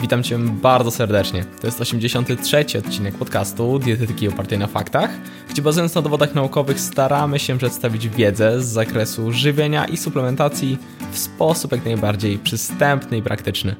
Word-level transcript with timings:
Witam 0.00 0.22
Cię 0.22 0.38
bardzo 0.38 0.90
serdecznie. 0.90 1.44
To 1.60 1.66
jest 1.66 1.80
83. 1.80 2.64
odcinek 2.78 3.14
podcastu 3.14 3.78
Dietetyki 3.78 4.28
opartej 4.28 4.58
na 4.58 4.66
faktach, 4.66 5.10
gdzie 5.50 5.62
bazując 5.62 5.94
na 5.94 6.02
dowodach 6.02 6.34
naukowych 6.34 6.80
staramy 6.80 7.38
się 7.38 7.58
przedstawić 7.58 8.08
wiedzę 8.08 8.62
z 8.62 8.66
zakresu 8.66 9.32
żywienia 9.32 9.84
i 9.84 9.96
suplementacji 9.96 10.78
w 11.12 11.18
sposób 11.18 11.72
jak 11.72 11.84
najbardziej 11.84 12.38
przystępny 12.38 13.18
i 13.18 13.22
praktyczny. 13.22 13.76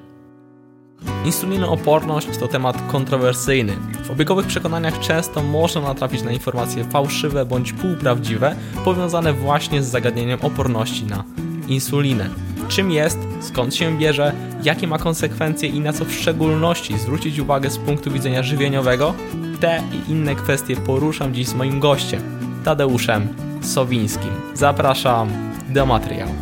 Insulinooporność 1.24 2.28
to 2.40 2.48
temat 2.48 2.76
kontrowersyjny. 2.92 3.76
W 4.04 4.10
obiegowych 4.10 4.46
przekonaniach 4.46 4.98
często 4.98 5.42
można 5.42 5.80
natrafić 5.80 6.22
na 6.22 6.32
informacje 6.32 6.84
fałszywe 6.84 7.46
bądź 7.46 7.72
półprawdziwe, 7.72 8.56
powiązane 8.84 9.32
właśnie 9.32 9.82
z 9.82 9.90
zagadnieniem 9.90 10.38
oporności 10.42 11.04
na 11.04 11.24
insulinę. 11.68 12.49
Czym 12.70 12.90
jest, 12.90 13.18
skąd 13.40 13.74
się 13.74 13.98
bierze, 13.98 14.32
jakie 14.62 14.86
ma 14.86 14.98
konsekwencje 14.98 15.68
i 15.68 15.80
na 15.80 15.92
co 15.92 16.04
w 16.04 16.12
szczególności 16.12 16.98
zwrócić 16.98 17.38
uwagę 17.38 17.70
z 17.70 17.78
punktu 17.78 18.10
widzenia 18.10 18.42
żywieniowego? 18.42 19.14
Te 19.60 19.82
i 19.92 20.10
inne 20.10 20.34
kwestie 20.34 20.76
poruszam 20.76 21.34
dziś 21.34 21.46
z 21.46 21.54
moim 21.54 21.80
gościem, 21.80 22.22
Tadeuszem 22.64 23.28
Sowińskim. 23.62 24.30
Zapraszam 24.54 25.28
do 25.68 25.86
materiału. 25.86 26.34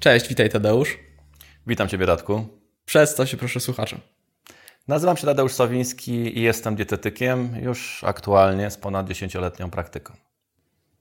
Cześć, 0.00 0.28
witaj 0.28 0.50
Tadeusz. 0.50 1.07
Witam 1.68 1.88
Ciebie, 1.88 2.06
Radku. 2.06 2.46
Przedstaw 2.84 3.28
się 3.28 3.36
proszę 3.36 3.60
słuchaczom. 3.60 4.00
Nazywam 4.88 5.16
się 5.16 5.26
Tadeusz 5.26 5.52
Sowiński 5.52 6.38
i 6.38 6.42
jestem 6.42 6.76
dietetykiem 6.76 7.56
już 7.62 8.04
aktualnie 8.04 8.70
z 8.70 8.76
ponad 8.76 9.08
10-letnią 9.08 9.70
praktyką. 9.70 10.14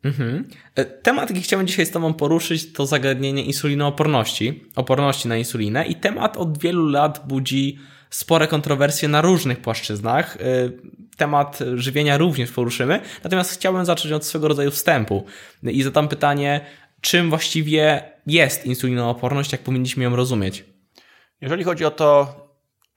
Mhm. 0.03 0.47
E, 0.75 0.85
temat, 0.85 1.29
jaki 1.29 1.41
chciałbym 1.41 1.67
dzisiaj 1.67 1.85
z 1.85 1.91
Tobą 1.91 2.13
poruszyć, 2.13 2.73
to 2.73 2.85
zagadnienie 2.85 3.43
insulinooporności, 3.43 4.63
oporności 4.75 5.27
na 5.27 5.37
insulinę 5.37 5.85
i 5.85 5.95
temat 5.95 6.37
od 6.37 6.57
wielu 6.57 6.89
lat 6.89 7.27
budzi 7.27 7.79
spore 8.09 8.47
kontrowersje 8.47 9.07
na 9.07 9.21
różnych 9.21 9.61
płaszczyznach. 9.61 10.37
E, 10.37 10.39
temat 11.17 11.59
żywienia 11.75 12.17
również 12.17 12.51
poruszymy, 12.51 12.99
natomiast 13.23 13.51
chciałbym 13.51 13.85
zacząć 13.85 14.13
od 14.13 14.25
swego 14.25 14.47
rodzaju 14.47 14.71
wstępu 14.71 15.25
i 15.63 15.83
zadam 15.83 16.07
pytanie, 16.07 16.65
czym 17.01 17.29
właściwie 17.29 18.11
jest 18.27 18.65
insulinooporność, 18.65 19.51
jak 19.51 19.61
powinniśmy 19.61 20.03
ją 20.03 20.15
rozumieć? 20.15 20.65
Jeżeli 21.41 21.63
chodzi 21.63 21.85
o 21.85 21.91
to, 21.91 22.46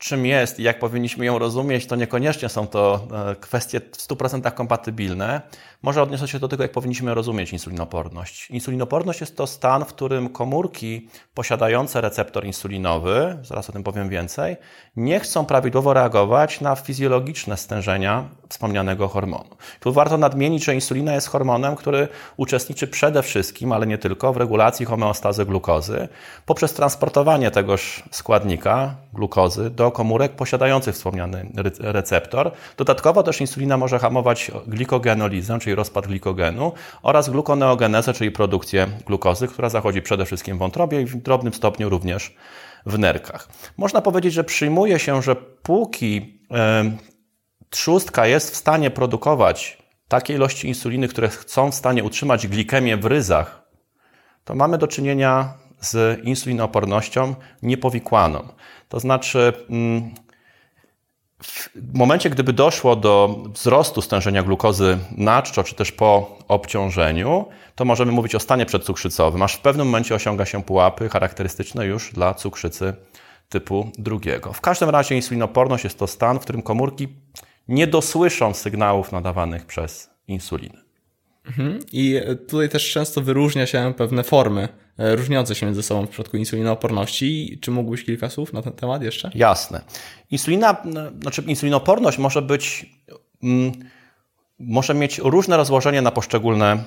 czym 0.01 0.27
jest 0.27 0.61
i 0.61 0.63
jak 0.63 0.79
powinniśmy 0.79 1.25
ją 1.25 1.39
rozumieć, 1.39 1.87
to 1.87 1.97
niekoniecznie 1.97 2.49
są 2.49 2.67
to 2.67 3.07
e, 3.31 3.37
kwestie 3.37 3.81
w 3.81 3.97
100% 3.97 4.55
kompatybilne. 4.55 5.41
Może 5.83 6.03
odniosę 6.03 6.29
się 6.29 6.39
do 6.39 6.49
tego, 6.49 6.63
jak 6.63 6.73
powinniśmy 6.73 7.15
rozumieć 7.15 7.53
insulinoporność. 7.53 8.51
Insulinoporność 8.51 9.21
jest 9.21 9.37
to 9.37 9.47
stan, 9.47 9.85
w 9.85 9.89
którym 9.89 10.29
komórki 10.29 11.09
posiadające 11.35 12.01
receptor 12.01 12.45
insulinowy, 12.45 13.39
zaraz 13.43 13.71
o 13.71 13.73
tym 13.73 13.83
powiem 13.83 14.09
więcej, 14.09 14.57
nie 14.97 15.21
chcą 15.21 15.45
prawidłowo 15.47 15.95
reagować 15.95 16.61
na 16.61 16.77
fizjologiczne 16.77 17.57
stężenia 17.57 18.29
wspomnianego 18.49 19.09
hormonu. 19.09 19.57
Tu 19.81 19.93
warto 19.93 20.19
nadmienić, 20.19 20.65
że 20.65 20.75
insulina 20.75 21.15
jest 21.15 21.29
hormonem, 21.29 21.77
który 21.77 22.09
uczestniczy 22.37 22.87
przede 22.87 23.23
wszystkim, 23.23 23.73
ale 23.73 23.87
nie 23.87 23.99
tylko, 23.99 24.33
w 24.33 24.37
regulacji 24.37 24.87
homeostazy 24.87 25.47
glukozy 25.47 26.09
poprzez 26.47 26.75
transportowanie 26.75 27.51
tegoż 27.51 28.03
składnika, 28.11 28.95
glukozy, 29.13 29.71
do 29.71 29.90
komórek 29.91 30.33
posiadających 30.33 30.95
wspomniany 30.95 31.53
receptor. 31.79 32.53
Dodatkowo 32.77 33.23
też 33.23 33.41
insulina 33.41 33.77
może 33.77 33.99
hamować 33.99 34.51
glikogenolizę, 34.67 35.59
czyli 35.59 35.75
rozpad 35.75 36.07
glikogenu 36.07 36.73
oraz 37.03 37.31
glukoneogenezę, 37.31 38.13
czyli 38.13 38.31
produkcję 38.31 38.87
glukozy, 39.07 39.49
która 39.49 39.69
zachodzi 39.69 40.03
przede 40.03 40.25
wszystkim 40.25 40.57
w 40.57 40.59
wątrobie 40.59 41.01
i 41.01 41.05
w 41.05 41.17
drobnym 41.17 41.55
stopniu 41.55 41.89
również 41.89 42.37
w 42.87 42.99
nerkach. 42.99 43.49
Można 43.77 44.03
powiedzieć, 44.03 44.33
że 44.33 44.45
przyjmuje 44.45 44.99
się, 44.99 45.23
że 45.23 45.37
póki 45.63 46.41
trzustka 47.71 48.27
jest 48.27 48.51
w 48.51 48.57
stanie 48.57 48.91
produkować 48.91 49.79
takie 50.09 50.35
ilości 50.35 50.69
insuliny, 50.69 51.09
które 51.09 51.31
są 51.47 51.71
w 51.71 51.75
stanie 51.75 52.05
utrzymać 52.05 52.47
glikemię 52.47 52.97
w 52.97 53.05
ryzach, 53.05 53.63
to 54.45 54.55
mamy 54.55 54.79
do 54.79 54.87
czynienia 54.87 55.55
z 55.81 56.21
insulinoopornością 56.25 57.35
niepowikłaną. 57.63 58.49
To 58.91 59.01
znaczy, 59.01 59.53
mm, 59.71 60.11
w 61.75 61.95
momencie, 61.95 62.31
gdyby 62.31 62.53
doszło 62.53 62.97
do 62.97 63.45
wzrostu 63.55 64.03
stężenia 64.03 64.43
glukozy 64.43 64.99
na 65.17 65.43
czczo, 65.43 65.65
czy 65.65 65.75
też 65.75 65.93
po 65.93 66.39
obciążeniu, 66.49 67.47
to 67.75 67.85
możemy 67.85 68.13
mówić 68.13 68.35
o 68.35 68.41
stanie 68.41 68.67
przedcukrzycowym, 68.67 69.43
aż 69.43 69.55
w 69.55 69.61
pewnym 69.61 69.87
momencie 69.87 70.15
osiąga 70.15 70.47
się 70.47 70.63
pułapy 70.63 71.09
charakterystyczne 71.09 71.87
już 71.87 72.13
dla 72.13 72.35
cukrzycy 72.35 72.95
typu 73.49 73.91
drugiego. 73.99 74.53
W 74.53 74.61
każdym 74.61 74.91
razie 74.91 75.17
insulinoporność 75.17 75.85
jest 75.85 75.99
to 75.99 76.07
stan, 76.07 76.39
w 76.39 76.43
którym 76.43 76.63
komórki 76.63 77.09
nie 77.69 77.87
dosłyszą 77.87 78.55
sygnałów 78.55 79.13
nadawanych 79.13 79.67
przez 79.67 80.11
insulinę. 80.29 80.79
Mhm. 81.47 81.79
I 81.93 82.21
tutaj 82.49 82.69
też 82.69 82.93
często 82.93 83.21
wyróżnia 83.21 83.67
się 83.67 83.95
pewne 83.97 84.23
formy 84.23 84.63
e, 84.63 84.69
różniące 85.01 85.55
się 85.55 85.67
między 85.67 85.83
sobą 85.83 86.07
w 86.07 86.11
przypadku 86.11 86.37
insulinooporności. 86.37 87.59
Czy 87.61 87.71
mógłbyś 87.71 88.05
kilka 88.05 88.31
słów 88.31 88.53
na 88.53 88.63
ten 88.63 88.73
temat 88.73 89.03
jeszcze? 89.03 89.31
Jasne. 89.35 89.81
Insulina, 90.31 90.77
znaczy 91.23 91.43
insulinoporność 91.43 92.19
może 92.19 92.43
być, 92.43 92.87
mm, 93.43 93.73
może 94.59 94.95
mieć 94.95 95.19
różne 95.19 95.57
rozłożenie 95.57 96.03
na 96.03 96.11
poszczególne 96.11 96.85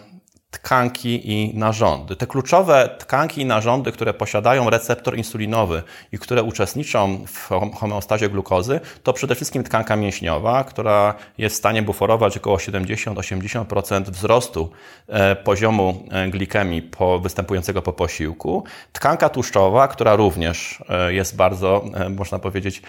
tkanki 0.54 1.32
i 1.32 1.58
narządy. 1.58 2.16
Te 2.16 2.28
kluczowe 2.28 2.90
tkanki 3.00 3.42
i 3.42 3.46
narządy, 3.46 3.92
które 3.92 4.14
posiadają 4.14 4.70
receptor 4.70 5.18
insulinowy 5.18 5.84
i 6.12 6.20
które 6.20 6.44
uczestniczą 6.44 7.26
w 7.28 7.50
homeostazie 7.76 8.30
glukozy, 8.30 8.80
to 9.04 9.14
przede 9.14 9.36
wszystkim 9.36 9.64
tkanka 9.64 9.96
mięśniowa, 9.96 10.64
która 10.64 11.14
jest 11.38 11.56
w 11.56 11.58
stanie 11.58 11.82
buforować 11.82 12.38
około 12.38 12.58
70-80% 12.58 14.04
wzrostu 14.04 14.72
e, 15.08 15.36
poziomu 15.36 16.04
e, 16.12 16.28
glikemii 16.28 16.82
po, 16.82 17.20
występującego 17.20 17.82
po 17.82 17.94
posiłku. 17.94 18.64
Tkanka 18.94 19.30
tłuszczowa, 19.30 19.88
która 19.88 20.16
również 20.16 20.84
e, 20.90 21.14
jest 21.14 21.36
bardzo, 21.36 21.84
można 22.10 22.40
powiedzieć, 22.40 22.82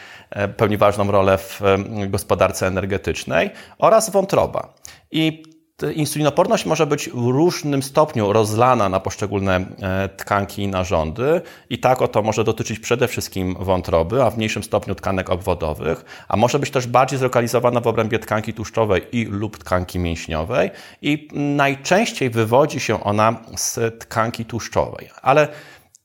pełni 0.57 0.77
ważną 0.77 1.11
rolę 1.11 1.39
w 1.39 1.61
gospodarce 2.09 2.67
energetycznej 2.67 3.51
oraz 3.79 4.11
wątroba. 4.11 4.75
I 5.11 5.54
Insulinoporność 5.95 6.67
może 6.67 6.87
być 6.87 7.09
w 7.09 7.27
różnym 7.29 7.83
stopniu 7.83 8.33
rozlana 8.33 8.89
na 8.89 9.01
poszczególne 9.01 9.57
e, 9.57 10.09
tkanki 10.09 10.63
i 10.63 10.69
narządy 10.69 11.41
i 11.71 11.79
tak 11.79 12.03
oto 12.03 12.23
może 12.23 12.45
dotyczyć 12.45 12.79
przede 12.79 13.09
wszystkim 13.09 13.57
wątroby, 13.61 14.23
a 14.23 14.31
w 14.31 14.37
mniejszym 14.37 14.63
stopniu 14.63 14.95
tkanek 14.95 15.31
obwodowych, 15.31 16.05
a 16.29 16.37
może 16.37 16.59
być 16.59 16.71
też 16.71 16.87
bardziej 16.87 17.19
zlokalizowana 17.19 17.81
w 17.81 17.87
obrębie 17.87 18.19
tkanki 18.19 18.53
tłuszczowej 18.53 19.03
i 19.13 19.25
lub 19.25 19.59
tkanki 19.59 19.99
mięśniowej 19.99 20.71
i 21.03 21.29
najczęściej 21.33 22.31
wywodzi 22.31 22.81
się 22.81 23.05
ona 23.05 23.41
z 23.57 23.99
tkanki 24.01 24.45
tłuszczowej. 24.45 25.11
Ale 25.23 25.49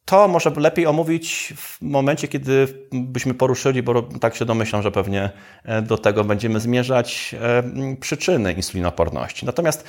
to 0.10 0.28
może 0.28 0.52
lepiej 0.58 0.88
omówić 0.88 1.54
w 1.58 1.82
momencie, 1.82 2.28
kiedy 2.28 2.68
byśmy 2.92 3.34
poruszyli, 3.34 3.84
bo 3.84 4.02
tak 4.02 4.36
się 4.36 4.46
domyślam, 4.46 4.82
że 4.82 4.92
pewnie 4.92 5.30
e, 5.64 5.82
do 5.82 5.98
tego 5.98 6.24
będziemy 6.24 6.60
zmierzać 6.60 7.36
e, 7.42 7.64
przyczyny 7.96 8.54
insulinoporności. 8.54 9.46
Natomiast 9.46 9.84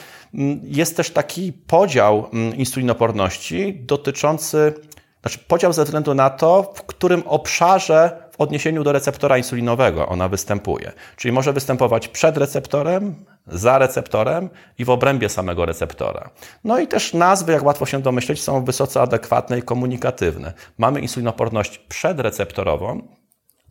jest 0.62 0.97
też 0.97 1.10
taki 1.10 1.53
podział 1.53 2.31
insulinoporności 2.56 3.75
dotyczący, 3.75 4.75
znaczy 5.20 5.38
podział 5.38 5.72
ze 5.72 5.84
względu 5.84 6.14
na 6.14 6.31
to, 6.31 6.72
w 6.75 6.82
którym 6.82 7.22
obszarze 7.26 8.30
odniesieniu 8.41 8.84
do 8.84 8.93
receptora 8.93 9.39
insulinowego 9.39 10.09
ona 10.09 10.28
występuje. 10.28 10.93
Czyli 11.17 11.33
może 11.33 11.53
występować 11.53 12.09
przed 12.09 12.37
receptorem, 12.37 13.14
za 13.47 13.79
receptorem 13.79 14.50
i 14.79 14.85
w 14.85 14.91
obrębie 14.91 15.29
samego 15.29 15.67
receptora. 15.67 16.31
No 16.64 16.79
i 16.79 16.88
też 16.88 17.14
nazwy, 17.14 17.53
jak 17.53 17.64
łatwo 17.64 17.87
się 17.87 18.03
domyśleć, 18.03 18.43
są 18.43 18.64
wysoce 18.64 19.00
adekwatne 19.00 19.59
i 19.59 19.62
komunikatywne. 19.62 20.53
Mamy 20.79 21.00
insulinoporność 21.00 21.79
przedreceptorową, 21.79 23.09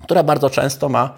która 0.04 0.24
bardzo 0.24 0.50
często 0.50 0.90
ma, 0.90 1.14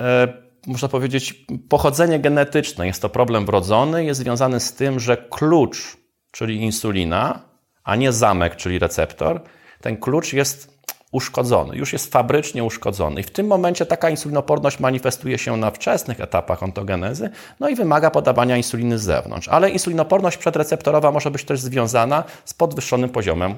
e, 0.00 0.28
można 0.66 0.88
powiedzieć, 0.88 1.46
pochodzenie 1.68 2.18
genetyczne. 2.18 2.86
Jest 2.86 3.02
to 3.02 3.08
problem 3.08 3.46
wrodzony, 3.46 4.04
jest 4.04 4.20
związany 4.20 4.60
z 4.60 4.72
tym, 4.72 5.00
że 5.00 5.16
klucz, 5.16 5.96
czyli 6.30 6.62
insulina, 6.62 7.42
a 7.84 7.96
nie 7.96 8.12
zamek, 8.12 8.56
czyli 8.56 8.78
receptor, 8.78 9.40
ten 9.80 9.96
klucz 9.96 10.32
jest 10.32 10.77
uszkodzony, 11.12 11.76
już 11.76 11.92
jest 11.92 12.12
fabrycznie 12.12 12.64
uszkodzony. 12.64 13.20
I 13.20 13.24
w 13.24 13.30
tym 13.30 13.46
momencie 13.46 13.86
taka 13.86 14.10
insulinoporność 14.10 14.80
manifestuje 14.80 15.38
się 15.38 15.56
na 15.56 15.70
wczesnych 15.70 16.20
etapach 16.20 16.62
ontogenezy, 16.62 17.30
no 17.60 17.68
i 17.68 17.74
wymaga 17.74 18.10
podawania 18.10 18.56
insuliny 18.56 18.98
z 18.98 19.02
zewnątrz. 19.02 19.48
Ale 19.48 19.70
insulinoporność 19.70 20.36
przedreceptorowa 20.36 21.10
może 21.10 21.30
być 21.30 21.44
też 21.44 21.60
związana 21.60 22.24
z 22.44 22.54
podwyższonym 22.54 23.10
poziomem 23.10 23.54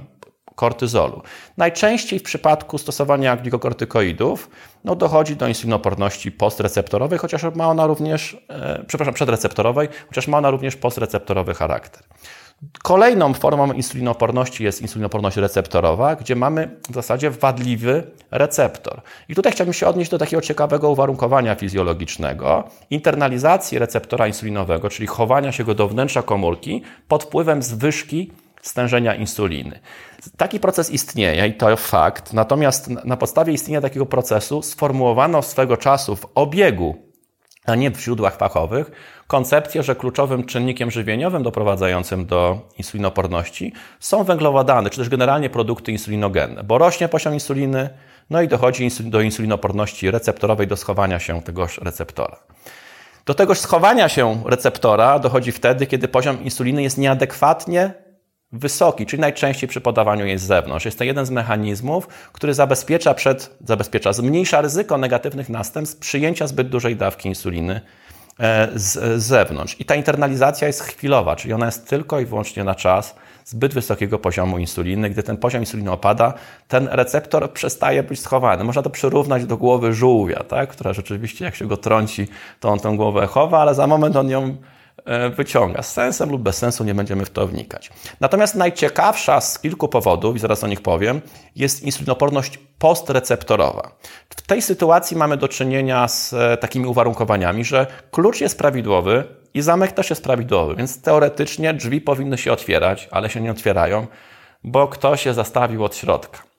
kortyzolu. 0.55 1.23
Najczęściej 1.57 2.19
w 2.19 2.23
przypadku 2.23 2.79
stosowania 2.79 3.37
glikokortykoidów 3.37 4.51
no, 4.85 4.97
dochodzi 4.97 5.37
do 5.37 5.49
insulinoporności 5.49 6.33
postreceptorowej, 6.33 7.19
chociaż 7.19 7.43
ma 7.55 7.69
ona 7.69 7.87
również, 7.87 8.37
e, 8.49 8.85
przepraszam, 8.87 9.15
przedreceptorowej, 9.15 9.89
chociaż 10.09 10.29
ma 10.29 10.39
ona 10.39 10.51
również 10.51 10.77
postreceptorowy 10.77 11.55
charakter. 11.55 12.03
Kolejną 12.83 13.35
formą 13.35 13.73
insulinoporności 13.73 14.65
jest 14.65 14.83
insulinoporność 14.83 15.37
receptorowa, 15.37 16.17
gdzie 16.17 16.37
mamy 16.37 16.77
w 16.91 16.95
zasadzie 16.95 17.31
wadliwy 17.31 18.11
receptor. 18.31 19.03
I 19.29 19.35
tutaj 19.35 19.53
chciałbym 19.53 19.75
się 19.75 19.87
odnieść 19.87 20.11
do 20.11 20.19
takiego 20.19 20.43
ciekawego 20.43 20.91
uwarunkowania 20.91 21.55
fizjologicznego. 21.55 22.65
Internalizacji 22.91 23.79
receptora 23.79 24.27
insulinowego, 24.27 24.91
czyli 24.91 25.07
chowania 25.07 25.53
się 25.53 25.65
go 25.65 25.75
do 25.75 25.89
wnętrza 25.89 26.23
komórki 26.23 26.83
pod 27.09 27.25
wpływem 27.25 27.63
zwyżki 27.63 28.33
stężenia 28.63 29.15
insuliny. 29.15 29.81
Taki 30.37 30.61
proces 30.61 30.91
istnieje 30.91 31.47
i 31.47 31.55
to 31.55 31.77
fakt, 31.77 32.33
natomiast 32.33 32.89
na 32.89 33.17
podstawie 33.17 33.53
istnienia 33.53 33.81
takiego 33.81 34.07
procesu 34.07 34.63
sformułowano 34.63 35.43
swego 35.43 35.77
czasu 35.77 36.17
w 36.17 36.27
obiegu, 36.35 36.95
a 37.67 37.75
nie 37.75 37.91
w 37.91 38.01
źródłach 38.01 38.37
fachowych, 38.37 38.91
koncepcję, 39.31 39.83
że 39.83 39.95
kluczowym 39.95 40.45
czynnikiem 40.45 40.91
żywieniowym 40.91 41.43
doprowadzającym 41.43 42.27
do 42.27 42.59
insulinoporności 42.79 43.73
są 44.01 44.25
węglowodany, 44.25 44.91
czy 44.91 44.97
też 44.97 45.09
generalnie 45.09 45.51
produkty 45.51 45.93
insulinogenne, 45.93 46.65
bo 46.65 46.79
rośnie 46.79 47.09
poziom 47.09 47.35
insuliny, 47.35 47.89
no 48.31 48.43
i 48.43 48.49
dochodzi 48.49 48.89
do 49.01 49.21
insulinoporności 49.21 50.11
receptorowej, 50.11 50.67
do 50.67 50.77
schowania 50.77 51.19
się 51.19 51.43
tegoż 51.43 51.79
receptora. 51.79 52.37
Do 53.27 53.35
tegoż 53.35 53.59
schowania 53.59 54.09
się 54.09 54.43
receptora 54.47 55.19
dochodzi 55.19 55.53
wtedy, 55.53 55.87
kiedy 55.87 56.09
poziom 56.09 56.45
insuliny 56.45 56.83
jest 56.83 56.99
nieadekwatnie 56.99 57.95
wysoki, 58.53 59.07
czyli 59.07 59.21
najczęściej 59.21 59.69
przy 59.69 59.81
podawaniu 59.81 60.27
jej 60.27 60.39
z 60.39 60.43
zewnątrz. 60.43 60.85
Jest 60.85 60.99
to 60.99 61.05
jeden 61.05 61.27
z 61.27 61.31
mechanizmów, 61.31 62.07
który 62.33 62.55
zabezpiecza 62.55 63.15
przed, 63.15 63.57
zabezpiecza, 63.65 64.13
zmniejsza 64.13 64.61
ryzyko 64.61 64.99
negatywnych 64.99 65.49
następstw 65.49 65.99
przyjęcia 65.99 66.47
zbyt 66.47 66.69
dużej 66.69 66.97
dawki 66.97 67.29
insuliny 67.29 67.81
z, 68.75 69.23
z 69.23 69.23
zewnątrz. 69.23 69.77
I 69.81 69.85
ta 69.85 69.95
internalizacja 69.95 70.67
jest 70.67 70.83
chwilowa, 70.83 71.37
czyli 71.37 71.55
ona 71.55 71.67
jest 71.67 71.89
tylko 71.89 72.21
i 72.21 72.27
wyłącznie 72.27 72.65
na 72.65 72.75
czas 72.75 73.15
zbyt 73.45 73.75
wysokiego 73.75 74.19
poziomu 74.19 74.59
insuliny. 74.59 75.11
Gdy 75.11 75.23
ten 75.23 75.37
poziom 75.37 75.63
insuliny 75.63 75.91
opada, 75.91 76.35
ten 76.69 76.89
receptor 76.93 77.53
przestaje 77.53 78.03
być 78.03 78.21
schowany. 78.21 78.65
Można 78.65 78.83
to 78.83 78.91
przyrównać 78.91 79.47
do 79.47 79.57
głowy 79.57 79.93
żółwia, 79.93 80.43
tak? 80.49 80.69
która 80.69 80.93
rzeczywiście 80.93 81.45
jak 81.45 81.55
się 81.55 81.67
go 81.67 81.77
trąci, 81.77 82.29
to 82.61 82.69
on 82.69 82.79
tę 82.79 82.97
głowę 82.97 83.27
chowa, 83.27 83.61
ale 83.61 83.75
za 83.75 83.87
moment 83.87 84.17
on 84.17 84.31
ją 84.31 84.57
E, 84.57 84.57
wyciąga. 85.37 85.83
Z 85.83 85.93
sensem 85.93 86.31
lub 86.31 86.43
bez 86.43 86.57
sensu 86.57 86.85
nie 86.85 86.95
będziemy 86.95 87.25
w 87.25 87.31
to 87.31 87.47
wnikać. 87.47 87.91
Natomiast 88.21 88.55
najciekawsza 88.55 89.41
z 89.41 89.59
kilku 89.59 89.89
powodów, 89.89 90.37
i 90.37 90.39
zaraz 90.39 90.65
o 90.65 90.67
nich 90.67 90.81
powiem, 90.81 91.21
jest 91.57 91.83
insulinoporność 91.83 92.59
postreceptorowa. 92.79 93.97
W 94.31 94.43
tej 94.43 94.63
sytuacji 94.63 95.17
mamy 95.17 95.37
do 95.37 95.49
czynienia 95.49 96.09
z 96.09 96.33
e, 96.33 96.57
takimi 96.57 96.87
uwarunkowaniami, 96.87 97.65
że 97.65 97.87
klucz 98.11 98.41
jest 98.41 98.59
prawidłowy 98.59 99.25
i 99.55 99.63
zamek 99.63 99.93
też 99.93 100.11
jest 100.11 100.25
prawidłowy, 100.25 100.77
więc 100.77 101.03
teoretycznie 101.03 101.75
drzwi 101.75 102.01
powinny 102.01 102.39
się 102.39 102.53
otwierać, 102.53 103.09
ale 103.11 103.31
się 103.31 103.41
nie 103.41 103.51
otwierają, 103.51 104.07
bo 104.65 104.89
ktoś 104.89 105.27
je 105.27 105.35
zastawił 105.35 105.85
od 105.85 105.97
środka. 105.97 106.50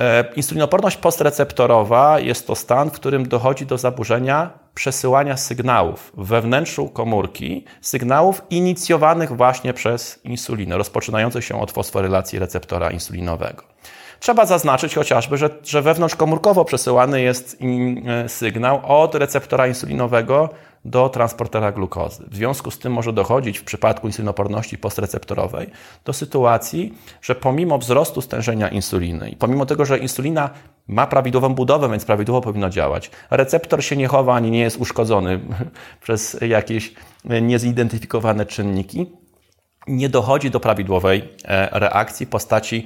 E, 0.00 0.24
insulinoporność 0.36 0.96
postreceptorowa 0.96 2.20
jest 2.20 2.46
to 2.46 2.54
stan, 2.54 2.90
w 2.90 2.92
którym 2.92 3.28
dochodzi 3.28 3.66
do 3.66 3.78
zaburzenia 3.78 4.50
przesyłania 4.74 5.36
sygnałów 5.36 6.12
wnętrzu 6.16 6.88
komórki, 6.88 7.64
sygnałów 7.80 8.42
inicjowanych 8.50 9.36
właśnie 9.36 9.74
przez 9.74 10.20
insulinę, 10.24 10.78
rozpoczynających 10.78 11.44
się 11.44 11.60
od 11.60 11.70
fosforylacji 11.72 12.38
receptora 12.38 12.90
insulinowego. 12.90 13.62
Trzeba 14.20 14.46
zaznaczyć 14.46 14.94
chociażby, 14.94 15.36
że, 15.36 15.50
że 15.64 15.82
wewnątrzkomórkowo 15.82 16.64
przesyłany 16.64 17.20
jest 17.20 17.58
e, 18.06 18.28
sygnał 18.28 18.80
od 19.02 19.14
receptora 19.14 19.66
insulinowego 19.66 20.48
do 20.84 21.08
transportera 21.08 21.72
glukozy. 21.72 22.24
W 22.30 22.36
związku 22.36 22.70
z 22.70 22.78
tym 22.78 22.92
może 22.92 23.12
dochodzić 23.12 23.58
w 23.58 23.64
przypadku 23.64 24.06
insulinoporności 24.06 24.78
postreceptorowej 24.78 25.70
do 26.04 26.12
sytuacji, 26.12 26.94
że 27.22 27.34
pomimo 27.34 27.78
wzrostu 27.78 28.20
stężenia 28.20 28.68
insuliny 28.68 29.30
i 29.30 29.36
pomimo 29.36 29.66
tego, 29.66 29.84
że 29.84 29.98
insulina 29.98 30.50
ma 30.88 31.06
prawidłową 31.06 31.54
budowę, 31.54 31.88
więc 31.90 32.04
prawidłowo 32.04 32.40
powinno 32.40 32.70
działać, 32.70 33.10
receptor 33.30 33.84
się 33.84 33.96
nie 33.96 34.08
chowa 34.08 34.34
ani 34.34 34.50
nie 34.50 34.60
jest 34.60 34.76
uszkodzony 34.76 35.40
przez 36.04 36.36
jakieś 36.40 36.94
niezidentyfikowane 37.24 38.46
czynniki, 38.46 39.06
nie 39.86 40.08
dochodzi 40.08 40.50
do 40.50 40.60
prawidłowej 40.60 41.28
e, 41.44 41.78
reakcji 41.78 42.26
w 42.26 42.28
postaci 42.28 42.84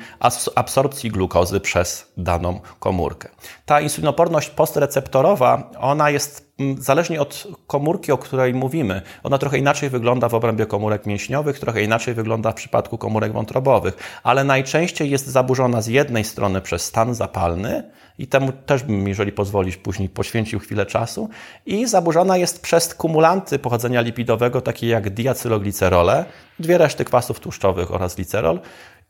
absorpcji 0.55 1.11
glukozy 1.11 1.61
przez 1.61 2.12
daną 2.17 2.61
komórkę. 2.81 3.29
Ta 3.67 3.81
insulinoporność 3.81 4.50
postreceptorowa, 4.50 5.70
ona 5.79 6.11
jest 6.11 6.54
zależnie 6.79 7.21
od 7.21 7.47
komórki, 7.67 8.12
o 8.12 8.19
której 8.19 8.55
mówimy, 8.55 9.03
ona 9.23 9.39
trochę 9.39 9.59
inaczej 9.59 9.91
wygląda 9.91 10.29
w 10.29 10.35
obrębie 10.35 10.67
komórek 10.67 11.06
mięśniowych, 11.06 11.59
trochę 11.59 11.83
inaczej 11.83 12.15
wygląda 12.15 12.53
w 12.53 12.55
przypadku 12.55 12.99
komórek 12.99 13.33
wątrobowych, 13.33 14.21
ale 14.23 14.45
najczęściej 14.45 15.11
jest 15.11 15.27
zaburzona 15.27 15.83
z 15.83 15.87
jednej 15.87 16.25
strony 16.25 16.61
przez 16.61 16.85
stan 16.85 17.15
zapalny 17.15 17.91
i 18.19 18.27
temu 18.27 18.53
też 18.53 18.83
bym, 18.83 19.09
jeżeli 19.09 19.33
pozwolisz, 19.33 19.77
później 19.77 20.09
poświęcił 20.09 20.59
chwilę 20.59 20.87
czasu 20.87 21.29
i 21.67 21.87
zaburzona 21.87 22.37
jest 22.37 22.62
przez 22.62 22.95
kumulanty 22.95 23.59
pochodzenia 23.59 24.01
lipidowego, 24.01 24.61
takie 24.61 24.89
jak 24.89 25.11
diacyloglicerole, 25.11 26.25
dwie 26.59 26.79
reszty 26.79 27.05
kwasów 27.05 27.41
tłuszczowych 27.41 27.95
oraz 27.95 28.15
glicerol, 28.15 28.61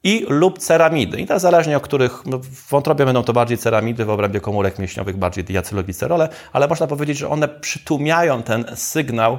i 0.04 0.26
lub 0.28 0.58
ceramidy. 0.58 1.20
I 1.20 1.26
to 1.26 1.38
zależnie 1.38 1.76
o 1.76 1.80
których, 1.80 2.26
no 2.26 2.38
w 2.38 2.68
wątrobie 2.68 3.04
będą 3.04 3.22
to 3.22 3.32
bardziej 3.32 3.58
ceramidy, 3.58 4.04
w 4.04 4.10
obrębie 4.10 4.40
komórek 4.40 4.78
mięśniowych 4.78 5.16
bardziej 5.16 5.44
diacyloglicerole, 5.44 6.28
ale 6.52 6.68
można 6.68 6.86
powiedzieć, 6.86 7.18
że 7.18 7.28
one 7.28 7.48
przytłumiają 7.48 8.42
ten 8.42 8.64
sygnał 8.74 9.38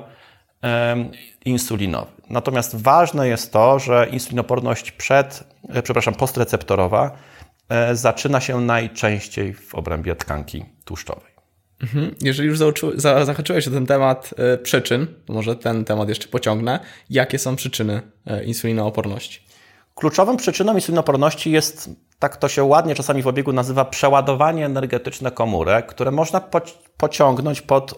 insulinowy. 1.45 2.12
Natomiast 2.29 2.75
ważne 2.75 3.27
jest 3.27 3.53
to, 3.53 3.79
że 3.79 4.07
insulinoporność 4.12 4.91
przed, 4.91 5.44
e, 5.69 5.81
przepraszam, 5.81 6.13
postreceptorowa 6.13 7.18
e, 7.69 7.95
zaczyna 7.95 8.41
się 8.41 8.61
najczęściej 8.61 9.53
w 9.53 9.75
obrębie 9.75 10.15
tkanki 10.15 10.65
tłuszczowej. 10.85 11.35
Mhm. 11.81 12.15
Jeżeli 12.21 12.47
już 12.47 12.59
zahaczyłeś 12.97 13.68
o 13.68 13.71
ten 13.71 13.85
temat 13.85 14.33
e, 14.38 14.57
przyczyn, 14.57 15.07
może 15.29 15.56
ten 15.56 15.85
temat 15.85 16.09
jeszcze 16.09 16.27
pociągnę. 16.27 16.79
Jakie 17.09 17.39
są 17.39 17.56
przyczyny 17.56 18.01
insulinooporności? 18.45 19.44
Kluczową 19.95 20.38
przyczyną 20.38 20.75
insulinoporności 20.75 21.51
jest, 21.51 21.89
tak 22.19 22.38
to 22.38 22.47
się 22.47 22.63
ładnie 22.63 22.95
czasami 22.95 23.21
w 23.21 23.27
obiegu 23.27 23.53
nazywa, 23.53 23.86
przeładowanie 23.86 24.65
energetyczne 24.65 25.31
komórek, 25.31 25.86
które 25.86 26.12
można 26.12 26.42
pociągnąć 26.97 27.62
pod 27.62 27.94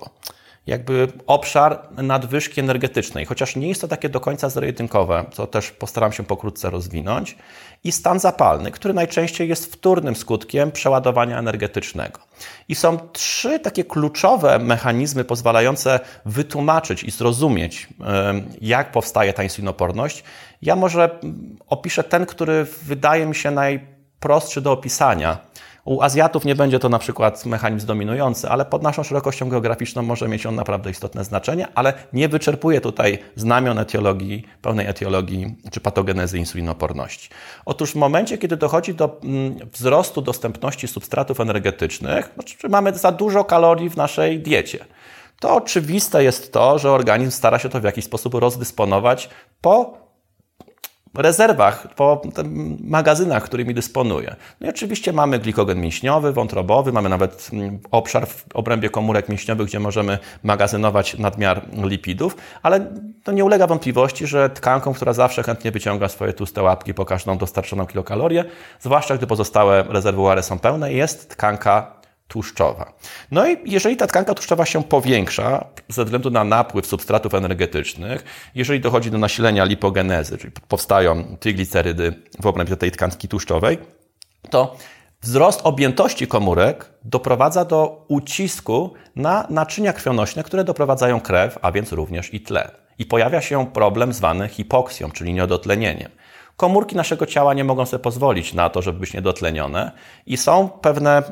jakby 0.68 1.08
obszar 1.28 1.90
nadwyżki 1.98 2.60
energetycznej, 2.60 3.26
chociaż 3.26 3.56
nie 3.56 3.68
jest 3.68 3.82
to 3.82 3.88
takie 3.88 4.10
do 4.10 4.20
końca 4.20 4.50
zero-jedynkowe, 4.50 5.26
co 5.34 5.48
też 5.48 5.72
postaram 5.72 6.12
się 6.12 6.24
pokrótce 6.24 6.70
rozwinąć, 6.70 7.38
i 7.84 7.92
stan 7.92 8.20
zapalny, 8.20 8.72
który 8.72 8.94
najczęściej 8.94 9.50
jest 9.50 9.74
wtórnym 9.74 10.16
skutkiem 10.16 10.72
przeładowania 10.72 11.40
energetycznego. 11.40 12.20
I 12.68 12.76
są 12.76 12.98
trzy 13.14 13.60
takie 13.60 13.84
kluczowe 13.84 14.60
mechanizmy 14.60 15.24
pozwalające 15.24 16.00
wytłumaczyć 16.26 17.04
i 17.04 17.12
zrozumieć, 17.12 17.88
jak 18.62 18.92
powstaje 18.92 19.34
ta 19.34 19.44
insulinoporność. 19.44 20.24
Ja 20.62 20.76
może 20.76 21.20
opiszę 21.68 22.04
ten, 22.04 22.26
który 22.26 22.66
wydaje 22.84 23.26
mi 23.26 23.36
się 23.36 23.52
najprostszy 23.52 24.62
do 24.62 24.72
opisania 24.72 25.38
u 25.88 26.02
Azjatów 26.02 26.46
nie 26.46 26.56
będzie 26.56 26.80
to 26.80 26.90
na 26.90 27.00
przykład 27.00 27.46
mechanizm 27.46 27.88
dominujący, 27.88 28.50
ale 28.50 28.66
pod 28.66 28.84
naszą 28.84 29.04
szerokością 29.04 29.50
geograficzną 29.50 30.02
może 30.02 30.28
mieć 30.28 30.46
on 30.46 30.56
naprawdę 30.56 30.90
istotne 30.90 31.24
znaczenie, 31.24 31.68
ale 31.76 31.94
nie 32.14 32.30
wyczerpuje 32.30 32.82
tutaj 32.82 33.20
znamion 33.36 33.80
etiologii, 33.80 34.44
pełnej 34.62 34.88
etiologii 34.88 35.56
czy 35.72 35.80
patogenezy 35.80 36.38
insulinoporności. 36.38 37.30
Otóż 37.66 37.92
w 37.92 37.96
momencie, 37.96 38.38
kiedy 38.38 38.58
dochodzi 38.58 38.94
do 38.94 39.20
mm, 39.24 39.56
wzrostu 39.74 40.22
dostępności 40.22 40.88
substratów 40.88 41.40
energetycznych, 41.40 42.32
znaczy 42.34 42.70
mamy 42.70 42.94
za 42.94 43.12
dużo 43.12 43.44
kalorii 43.44 43.90
w 43.90 43.98
naszej 43.98 44.40
diecie, 44.40 44.86
to 45.40 45.56
oczywiste 45.56 46.24
jest 46.24 46.54
to, 46.54 46.80
że 46.80 46.92
organizm 46.92 47.32
stara 47.32 47.60
się 47.60 47.70
to 47.70 47.80
w 47.80 47.84
jakiś 47.84 48.06
sposób 48.06 48.34
rozdysponować 48.34 49.30
po 49.62 50.07
rezerwach, 51.18 51.88
po 51.96 52.22
magazynach, 52.84 53.44
którymi 53.44 53.74
dysponuje. 53.74 54.36
No 54.62 54.68
i 54.68 54.70
oczywiście 54.70 55.14
mamy 55.14 55.40
glikogen 55.40 55.82
mięśniowy, 55.82 56.34
wątrobowy, 56.34 56.92
mamy 56.92 57.10
nawet 57.10 57.50
mm, 57.54 57.80
obszar 57.92 58.28
w 58.28 58.46
obrębie 58.54 58.90
komórek 58.90 59.30
mięśniowych, 59.30 59.68
gdzie 59.68 59.80
możemy 59.80 60.20
magazynować 60.44 61.18
nadmiar 61.18 61.62
lipidów, 61.84 62.38
ale 62.64 62.88
to 63.24 63.32
nie 63.32 63.46
ulega 63.46 63.68
wątpliwości, 63.68 64.28
że 64.28 64.50
tkanką, 64.50 64.94
która 64.94 65.14
zawsze 65.14 65.44
chętnie 65.44 65.72
wyciąga 65.72 66.10
swoje 66.10 66.34
tłuste 66.34 66.64
łapki 66.64 66.94
po 66.94 67.06
każdą 67.06 67.38
dostarczoną 67.38 67.86
kilokalorię, 67.86 68.46
zwłaszcza 68.80 69.18
gdy 69.18 69.28
pozostałe 69.28 69.84
rezerwuary 69.90 70.44
są 70.44 70.60
pełne, 70.60 70.94
jest 70.94 71.30
tkanka 71.30 71.97
tłuszczowa. 72.28 72.94
No 73.32 73.48
i 73.48 73.58
jeżeli 73.66 73.98
ta 73.98 74.08
tkanka 74.08 74.34
tłuszczowa 74.34 74.66
się 74.66 74.84
powiększa 74.84 75.66
ze 75.90 76.06
względu 76.06 76.30
na 76.30 76.44
napływ 76.44 76.88
substratów 76.88 77.34
energetycznych, 77.34 78.24
jeżeli 78.56 78.80
dochodzi 78.80 79.12
do 79.12 79.18
nasilenia 79.18 79.66
lipogenezy, 79.66 80.38
czyli 80.38 80.54
powstają 80.68 81.38
triglicerydy 81.40 82.14
w 82.42 82.46
obrębie 82.46 82.78
tej 82.78 82.92
tkanki 82.92 83.28
tłuszczowej, 83.28 83.78
to 84.50 84.76
wzrost 85.22 85.62
objętości 85.64 86.28
komórek 86.28 86.92
doprowadza 87.04 87.66
do 87.66 88.06
ucisku 88.08 88.94
na 89.16 89.48
naczynia 89.50 89.94
krwionośne, 89.94 90.44
które 90.44 90.64
doprowadzają 90.64 91.22
krew, 91.22 91.60
a 91.62 91.72
więc 91.72 91.92
również 91.92 92.34
i 92.34 92.42
tlen. 92.42 92.72
I 93.00 93.06
pojawia 93.06 93.42
się 93.42 93.72
problem 93.72 94.14
zwany 94.14 94.48
hipoksją, 94.48 95.12
czyli 95.12 95.34
niedotlenieniem. 95.34 96.12
Komórki 96.58 96.96
naszego 96.96 97.26
ciała 97.26 97.54
nie 97.54 97.64
mogą 97.64 97.86
sobie 97.86 98.04
pozwolić 98.04 98.54
na 98.54 98.70
to, 98.70 98.82
żeby 98.82 99.00
być 99.00 99.14
niedotlenione 99.14 99.92
i 100.26 100.38
są 100.38 100.70
pewne 100.70 101.24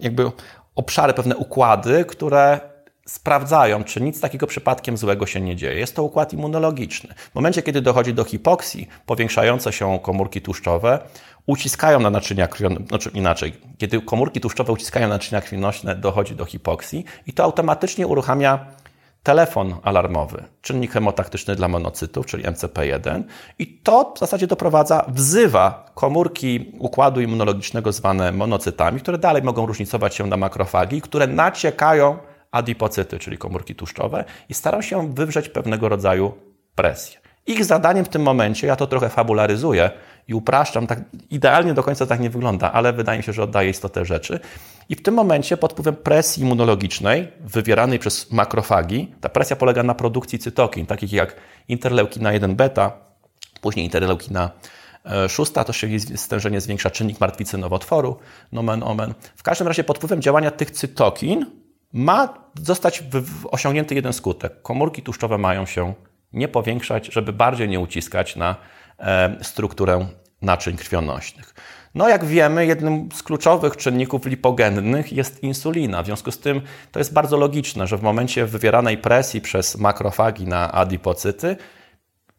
jakby 0.00 0.30
obszary, 0.74 1.12
pewne 1.12 1.36
układy, 1.36 2.04
które 2.04 2.60
sprawdzają, 3.06 3.84
czy 3.84 4.00
nic 4.00 4.20
takiego 4.20 4.46
przypadkiem 4.46 4.96
złego 4.96 5.26
się 5.26 5.40
nie 5.40 5.56
dzieje. 5.56 5.78
Jest 5.78 5.96
to 5.96 6.02
układ 6.02 6.32
immunologiczny. 6.32 7.14
W 7.32 7.34
momencie, 7.34 7.62
kiedy 7.62 7.80
dochodzi 7.80 8.14
do 8.14 8.24
hipoksji, 8.24 8.88
powiększające 9.06 9.72
się 9.72 9.98
komórki 10.02 10.40
tłuszczowe 10.40 10.98
uciskają 11.46 12.00
na 12.00 12.10
naczynia 12.10 12.48
krwionośne, 12.48 12.86
znaczy 12.86 13.10
inaczej, 13.14 13.52
kiedy 13.78 14.00
komórki 14.00 14.40
tłuszczowe 14.40 14.72
uciskają 14.72 15.08
na 15.08 15.14
naczynia 15.14 15.40
krwionośne, 15.40 15.94
dochodzi 15.94 16.34
do 16.34 16.44
hipoksji 16.44 17.04
i 17.26 17.32
to 17.32 17.44
automatycznie 17.44 18.06
uruchamia 18.06 18.66
telefon 19.24 19.74
alarmowy, 19.82 20.44
czynnik 20.62 20.92
hemotaktyczny 20.92 21.56
dla 21.56 21.68
monocytów, 21.68 22.26
czyli 22.26 22.44
MCP1 22.44 23.22
i 23.58 23.66
to 23.66 24.12
w 24.16 24.18
zasadzie 24.18 24.46
doprowadza, 24.46 25.04
wzywa 25.08 25.90
komórki 25.94 26.72
układu 26.78 27.20
immunologicznego 27.20 27.92
zwane 27.92 28.32
monocytami, 28.32 29.00
które 29.00 29.18
dalej 29.18 29.42
mogą 29.42 29.66
różnicować 29.66 30.14
się 30.14 30.26
na 30.26 30.36
makrofagi, 30.36 31.00
które 31.00 31.26
naciekają 31.26 32.18
adipocyty, 32.50 33.18
czyli 33.18 33.38
komórki 33.38 33.74
tłuszczowe 33.74 34.24
i 34.48 34.54
starają 34.54 34.82
się 34.82 35.14
wywrzeć 35.14 35.48
pewnego 35.48 35.88
rodzaju 35.88 36.32
presję. 36.74 37.18
Ich 37.46 37.64
zadaniem 37.64 38.04
w 38.04 38.08
tym 38.08 38.22
momencie, 38.22 38.66
ja 38.66 38.76
to 38.76 38.86
trochę 38.86 39.08
fabularyzuję 39.08 39.90
i 40.28 40.34
upraszczam, 40.34 40.86
tak 40.86 41.00
idealnie 41.30 41.74
do 41.74 41.82
końca 41.82 42.06
tak 42.06 42.20
nie 42.20 42.30
wygląda, 42.30 42.72
ale 42.72 42.92
wydaje 42.92 43.18
mi 43.18 43.24
się, 43.24 43.32
że 43.32 43.42
oddaje 43.42 43.70
istotę 43.70 44.04
rzeczy. 44.04 44.40
I 44.88 44.94
w 44.94 45.02
tym 45.02 45.14
momencie 45.14 45.56
pod 45.56 45.72
wpływem 45.72 45.96
presji 45.96 46.42
immunologicznej 46.42 47.28
wywieranej 47.40 47.98
przez 47.98 48.32
makrofagi, 48.32 49.14
ta 49.20 49.28
presja 49.28 49.56
polega 49.56 49.82
na 49.82 49.94
produkcji 49.94 50.38
cytokin, 50.38 50.86
takich 50.86 51.12
jak 51.12 51.36
interleukina 51.68 52.32
1 52.32 52.56
beta, 52.56 52.92
później 53.60 53.84
interleukina 53.84 54.50
e, 55.06 55.28
szósta, 55.28 55.64
to 55.64 55.72
się 55.72 56.00
stężenie 56.00 56.60
zwiększa 56.60 56.90
czynnik 56.90 57.20
martwicy 57.20 57.58
nowotworu, 57.58 58.16
nomen 58.52 58.82
omen. 58.82 59.14
W 59.36 59.42
każdym 59.42 59.68
razie 59.68 59.84
pod 59.84 59.96
wpływem 59.96 60.22
działania 60.22 60.50
tych 60.50 60.70
cytokin 60.70 61.46
ma 61.92 62.34
zostać 62.62 63.02
osiągnięty 63.50 63.94
jeden 63.94 64.12
skutek. 64.12 64.62
Komórki 64.62 65.02
tłuszczowe 65.02 65.38
mają 65.38 65.66
się 65.66 65.94
nie 66.32 66.48
powiększać, 66.48 67.06
żeby 67.12 67.32
bardziej 67.32 67.68
nie 67.68 67.80
uciskać 67.80 68.36
na 68.36 68.50
e, 68.50 68.56
strukturę 69.42 70.06
naczyń 70.42 70.76
krwionośnych. 70.76 71.54
No, 71.94 72.08
jak 72.08 72.24
wiemy, 72.24 72.66
jednym 72.66 73.08
z 73.14 73.22
kluczowych 73.22 73.76
czynników 73.76 74.26
lipogennych 74.26 75.12
jest 75.12 75.42
insulina. 75.42 76.02
W 76.02 76.06
związku 76.06 76.30
z 76.30 76.38
tym 76.38 76.60
to 76.92 77.00
jest 77.00 77.12
bardzo 77.12 77.36
logiczne, 77.36 77.86
że 77.86 77.98
w 77.98 78.02
momencie 78.02 78.46
wywieranej 78.46 78.98
presji 78.98 79.40
przez 79.40 79.76
makrofagi 79.76 80.46
na 80.46 80.72
adipocyty 80.72 81.56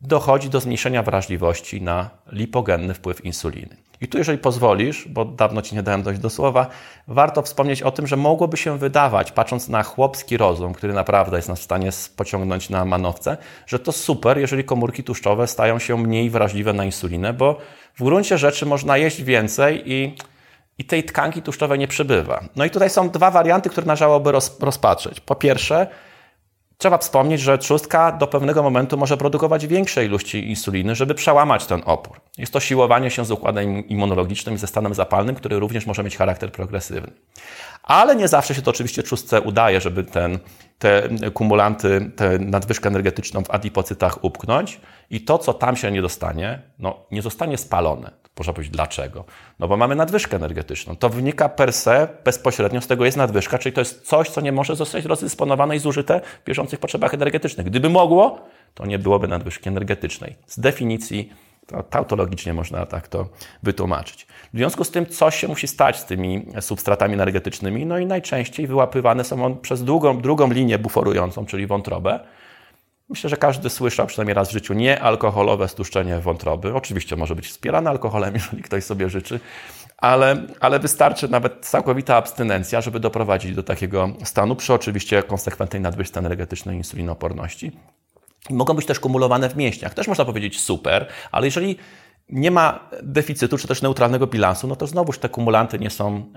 dochodzi 0.02 0.50
do 0.50 0.60
zmniejszenia 0.60 1.04
wrażliwości 1.04 1.82
na 1.82 2.10
lipogenny 2.32 2.94
wpływ 2.94 3.26
insuliny. 3.26 3.78
I 4.06 4.08
tu, 4.08 4.18
jeżeli 4.18 4.38
pozwolisz, 4.38 5.08
bo 5.08 5.26
dawno 5.26 5.62
ci 5.62 5.76
nie 5.76 5.84
dałem 5.84 6.04
dojść 6.04 6.22
do 6.22 6.30
słowa, 6.30 6.68
warto 7.08 7.42
wspomnieć 7.42 7.82
o 7.82 7.92
tym, 7.92 8.08
że 8.08 8.18
mogłoby 8.18 8.58
się 8.58 8.78
wydawać, 8.78 9.32
patrząc 9.32 9.70
na 9.70 9.84
chłopski 9.84 10.38
rozum, 10.38 10.74
który 10.74 10.94
naprawdę 10.94 11.38
jest 11.38 11.50
nas 11.50 11.60
w 11.60 11.64
stanie 11.64 11.90
pociągnąć 12.16 12.70
na 12.70 12.86
manowce, 12.86 13.38
że 13.68 13.80
to 13.80 13.92
super, 13.92 14.38
jeżeli 14.38 14.64
komórki 14.64 15.04
tłuszczowe 15.04 15.48
stają 15.48 15.80
się 15.80 15.98
mniej 15.98 16.30
wrażliwe 16.30 16.74
na 16.74 16.86
insulinę, 16.86 17.34
bo 17.34 17.58
w 17.96 18.04
gruncie 18.04 18.38
rzeczy 18.38 18.66
można 18.66 18.98
jeść 18.98 19.24
więcej 19.24 19.92
i, 19.92 20.16
i 20.78 20.86
tej 20.86 21.04
tkanki 21.04 21.42
tłuszczowej 21.42 21.80
nie 21.80 21.88
przybywa. 21.88 22.44
No 22.56 22.66
i 22.66 22.70
tutaj 22.70 22.90
są 22.90 23.10
dwa 23.10 23.32
warianty, 23.32 23.70
które 23.70 23.88
należałoby 23.88 24.32
roz, 24.32 24.60
rozpatrzeć. 24.60 25.20
Po 25.20 25.36
pierwsze, 25.36 25.88
Trzeba 26.78 26.98
wspomnieć, 26.98 27.42
że 27.42 27.58
trzustka 27.58 28.12
do 28.12 28.28
pewnego 28.28 28.64
momentu 28.64 28.98
może 28.98 29.18
produkować 29.18 29.68
większe 29.68 30.06
ilości 30.06 30.50
insuliny, 30.50 30.96
żeby 30.96 31.16
przełamać 31.16 31.66
ten 31.66 31.82
opór. 31.86 32.22
Jest 32.38 32.54
to 32.54 32.60
siłowanie 32.60 33.12
się 33.12 33.26
z 33.26 33.32
układem 33.32 33.88
immunologicznym 33.88 34.56
i 34.56 34.58
ze 34.58 34.68
stanem 34.68 34.94
zapalnym, 34.94 35.36
który 35.36 35.60
również 35.60 35.86
może 35.86 36.04
mieć 36.04 36.18
charakter 36.18 36.52
progresywny. 36.52 37.12
Ale 37.84 38.16
nie 38.16 38.28
zawsze 38.28 38.56
się 38.56 38.62
to 38.62 38.72
oczywiście 38.72 39.04
trzustce 39.04 39.42
udaje, 39.42 39.82
żeby 39.82 40.04
ten, 40.04 40.40
te 40.80 41.10
kumulanty, 41.34 42.12
tę 42.16 42.40
nadwyżkę 42.40 42.90
energetyczną 42.90 43.44
w 43.44 43.52
adipocytach 43.52 44.24
upchnąć 44.24 44.80
i 45.10 45.22
to, 45.22 45.38
co 45.38 45.54
tam 45.54 45.76
się 45.76 45.92
nie 45.92 46.02
dostanie, 46.02 46.62
no, 46.80 47.06
nie 47.12 47.22
zostanie 47.22 47.58
spalone. 47.58 48.25
Można 48.38 48.54
powiedzieć 48.54 48.74
dlaczego? 48.74 49.24
No 49.60 49.68
bo 49.68 49.78
mamy 49.78 49.96
nadwyżkę 49.96 50.36
energetyczną. 50.36 50.96
To 50.96 51.10
wynika 51.10 51.50
per 51.50 51.74
se, 51.74 52.08
bezpośrednio 52.26 52.82
z 52.82 52.88
tego 52.88 53.06
jest 53.06 53.18
nadwyżka, 53.18 53.58
czyli 53.58 53.74
to 53.74 53.82
jest 53.82 54.08
coś, 54.08 54.30
co 54.30 54.42
nie 54.42 54.52
może 54.52 54.76
zostać 54.76 55.06
rozdysponowane 55.06 55.76
i 55.76 55.80
zużyte 55.80 56.22
w 56.44 56.48
bieżących 56.48 56.80
potrzebach 56.80 57.14
energetycznych. 57.14 57.68
Gdyby 57.68 57.90
mogło, 57.90 58.40
to 58.74 58.86
nie 58.86 59.00
byłoby 59.00 59.28
nadwyżki 59.28 59.70
energetycznej. 59.70 60.36
Z 60.48 60.60
definicji 60.60 61.30
to 61.68 61.84
tautologicznie 61.84 62.54
można 62.54 62.86
tak 62.86 63.08
to 63.08 63.30
wytłumaczyć. 63.64 64.28
W 64.54 64.58
związku 64.58 64.84
z 64.84 64.92
tym 64.92 65.06
coś 65.06 65.36
się 65.36 65.48
musi 65.48 65.68
stać 65.68 66.00
z 66.00 66.06
tymi 66.06 66.46
substratami 66.60 67.14
energetycznymi, 67.14 67.86
no 67.86 67.98
i 67.98 68.06
najczęściej 68.06 68.68
wyłapywane 68.68 69.24
są 69.24 69.46
one 69.46 69.56
przez 69.56 69.84
długą, 69.84 70.22
drugą 70.22 70.52
linię 70.52 70.80
buforującą, 70.80 71.46
czyli 71.46 71.68
wątrobę. 71.68 72.20
Myślę, 73.10 73.30
że 73.30 73.38
każdy 73.38 73.70
słyszał 73.70 74.08
przynajmniej 74.08 74.34
raz 74.34 74.50
w 74.50 74.52
życiu 74.52 74.74
niealkoholowe 74.74 75.68
stłuszczenie 75.68 76.20
wątroby. 76.20 76.74
Oczywiście 76.74 77.16
może 77.16 77.36
być 77.36 77.48
wspierane 77.48 77.90
alkoholem, 77.90 78.34
jeżeli 78.40 78.64
ktoś 78.64 78.84
sobie 78.84 79.10
życzy, 79.10 79.40
ale, 79.98 80.48
ale 80.60 80.80
wystarczy 80.80 81.28
nawet 81.28 81.66
całkowita 81.66 82.16
abstynencja, 82.16 82.82
żeby 82.82 83.00
doprowadzić 83.00 83.56
do 83.56 83.64
takiego 83.64 84.10
stanu, 84.24 84.56
przy 84.56 84.74
oczywiście 84.74 85.24
konsekwentnej 85.24 85.82
nadwyżce 85.82 86.20
energetycznej 86.20 86.78
insulinoporności. 86.78 87.72
Mogą 88.50 88.74
być 88.74 88.86
też 88.86 89.00
kumulowane 89.00 89.50
w 89.50 89.56
mięśniach. 89.56 89.94
Też 89.94 90.08
można 90.08 90.26
powiedzieć 90.26 90.62
super, 90.62 91.08
ale 91.32 91.48
jeżeli 91.48 91.78
nie 92.30 92.52
ma 92.52 92.90
deficytu 93.04 93.58
czy 93.58 93.68
też 93.68 93.82
neutralnego 93.82 94.28
bilansu, 94.28 94.68
no 94.68 94.76
to 94.76 94.88
znowuż 94.88 95.20
te 95.20 95.30
kumulanty 95.30 95.80
nie 95.80 95.90
są 95.90 96.34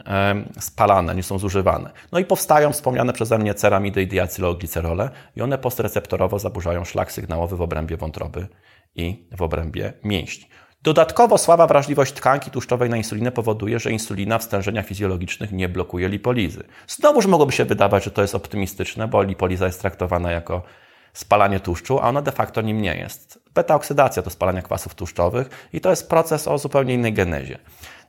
spalane, 0.61 1.15
nie 1.15 1.23
są 1.23 1.39
zużywane. 1.39 1.91
No 2.13 2.19
i 2.19 2.25
powstają 2.25 2.73
wspomniane 2.73 3.13
przeze 3.13 3.39
mnie 3.39 3.55
ceramidy 3.55 4.03
i 4.03 4.07
diacyloglicerole 4.07 5.11
i 5.37 5.43
one 5.43 5.59
postreceptorowo 5.59 6.39
zaburzają 6.39 6.85
szlak 6.85 7.13
sygnałowy 7.13 7.57
w 7.57 7.63
obrębie 7.63 7.97
wątroby 7.97 8.49
i 8.95 9.29
w 9.37 9.43
obrębie 9.43 9.93
mięśni. 10.05 10.49
Dodatkowo 10.83 11.39
słaba 11.39 11.67
wrażliwość 11.67 12.13
tkanki 12.13 12.51
tłuszczowej 12.51 12.91
na 12.91 12.97
insulinę 12.97 13.33
powoduje, 13.33 13.79
że 13.79 13.93
insulina 13.93 14.39
w 14.39 14.43
stężeniach 14.43 14.87
fizjologicznych 14.87 15.53
nie 15.53 15.69
blokuje 15.69 16.09
lipolizy. 16.09 16.65
Znowuż 16.87 17.27
mogłoby 17.27 17.53
się 17.53 17.65
wydawać, 17.65 18.05
że 18.05 18.11
to 18.11 18.23
jest 18.23 18.35
optymistyczne, 18.35 19.09
bo 19.09 19.23
lipoliza 19.23 19.67
jest 19.67 19.81
traktowana 19.81 20.31
jako 20.31 20.63
spalanie 21.19 21.61
tłuszczu, 21.61 21.99
a 21.99 22.03
ona 22.03 22.23
de 22.23 22.33
facto 22.33 22.61
nim 22.63 22.83
nie 22.83 22.95
jest. 22.95 23.39
Beta-oksydacja 23.55 24.23
to 24.23 24.31
spalanie 24.31 24.63
kwasów 24.63 24.95
tłuszczowych 24.95 25.69
i 25.73 25.81
to 25.81 25.91
jest 25.91 26.09
proces 26.09 26.49
o 26.49 26.59
zupełnie 26.59 26.95
innej 26.95 27.13
genezie. 27.13 27.59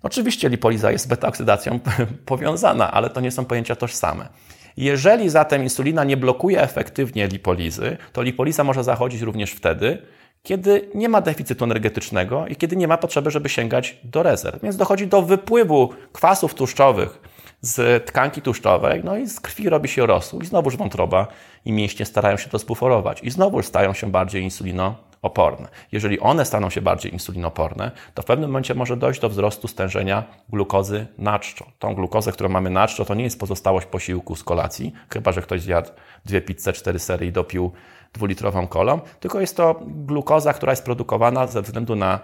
Oczywiście 0.03 0.49
lipoliza 0.49 0.91
jest 0.91 1.05
z 1.05 1.07
beta-oksydacją 1.07 1.79
powiązana, 2.25 2.91
ale 2.91 3.09
to 3.09 3.21
nie 3.21 3.31
są 3.31 3.45
pojęcia 3.45 3.75
tożsame. 3.75 4.29
Jeżeli 4.77 5.29
zatem 5.29 5.63
insulina 5.63 6.03
nie 6.03 6.17
blokuje 6.17 6.61
efektywnie 6.61 7.27
lipolizy, 7.27 7.97
to 8.13 8.21
lipoliza 8.21 8.63
może 8.63 8.83
zachodzić 8.83 9.21
również 9.21 9.51
wtedy, 9.51 10.01
kiedy 10.43 10.89
nie 10.95 11.09
ma 11.09 11.21
deficytu 11.21 11.63
energetycznego 11.65 12.47
i 12.47 12.55
kiedy 12.55 12.75
nie 12.75 12.87
ma 12.87 12.97
potrzeby, 12.97 13.31
żeby 13.31 13.49
sięgać 13.49 13.97
do 14.03 14.23
rezerw. 14.23 14.61
Więc 14.63 14.75
dochodzi 14.75 15.07
do 15.07 15.21
wypływu 15.21 15.89
kwasów 16.11 16.53
tłuszczowych 16.53 17.21
z 17.61 18.05
tkanki 18.05 18.41
tłuszczowej, 18.41 19.01
no 19.03 19.17
i 19.17 19.27
z 19.27 19.39
krwi 19.39 19.69
robi 19.69 19.89
się 19.89 20.05
rosół 20.05 20.41
i 20.41 20.45
znowuż 20.45 20.77
wątroba 20.77 21.27
i 21.65 21.71
mięśnie 21.71 22.05
starają 22.05 22.37
się 22.37 22.49
to 22.49 22.59
spuforować 22.59 23.23
i 23.23 23.31
znowuż 23.31 23.65
stają 23.65 23.93
się 23.93 24.11
bardziej 24.11 24.43
insulinooporne. 24.43 25.67
Jeżeli 25.91 26.19
one 26.19 26.45
staną 26.45 26.69
się 26.69 26.81
bardziej 26.81 27.13
insulinoporne, 27.13 27.91
to 28.13 28.21
w 28.21 28.25
pewnym 28.25 28.49
momencie 28.49 28.75
może 28.75 28.97
dojść 28.97 29.21
do 29.21 29.29
wzrostu 29.29 29.67
stężenia 29.67 30.23
glukozy 30.49 31.07
na 31.17 31.39
czczo. 31.39 31.65
Tą 31.79 31.95
glukozę, 31.95 32.31
którą 32.31 32.49
mamy 32.49 32.69
na 32.69 32.87
czczo, 32.87 33.05
to 33.05 33.15
nie 33.15 33.23
jest 33.23 33.39
pozostałość 33.39 33.87
posiłku 33.87 34.35
z 34.35 34.43
kolacji, 34.43 34.93
chyba 35.09 35.31
że 35.31 35.41
ktoś 35.41 35.61
zjadł 35.61 35.89
dwie 36.25 36.41
pizze, 36.41 36.73
cztery 36.73 36.99
sery 36.99 37.25
i 37.25 37.31
dopił 37.31 37.71
dwulitrową 38.13 38.67
kolą, 38.67 38.99
tylko 39.19 39.41
jest 39.41 39.57
to 39.57 39.79
glukoza, 39.87 40.53
która 40.53 40.71
jest 40.71 40.85
produkowana 40.85 41.47
ze 41.47 41.61
względu 41.61 41.95
na 41.95 42.19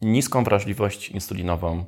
niską 0.00 0.44
wrażliwość 0.44 1.08
insulinową 1.08 1.84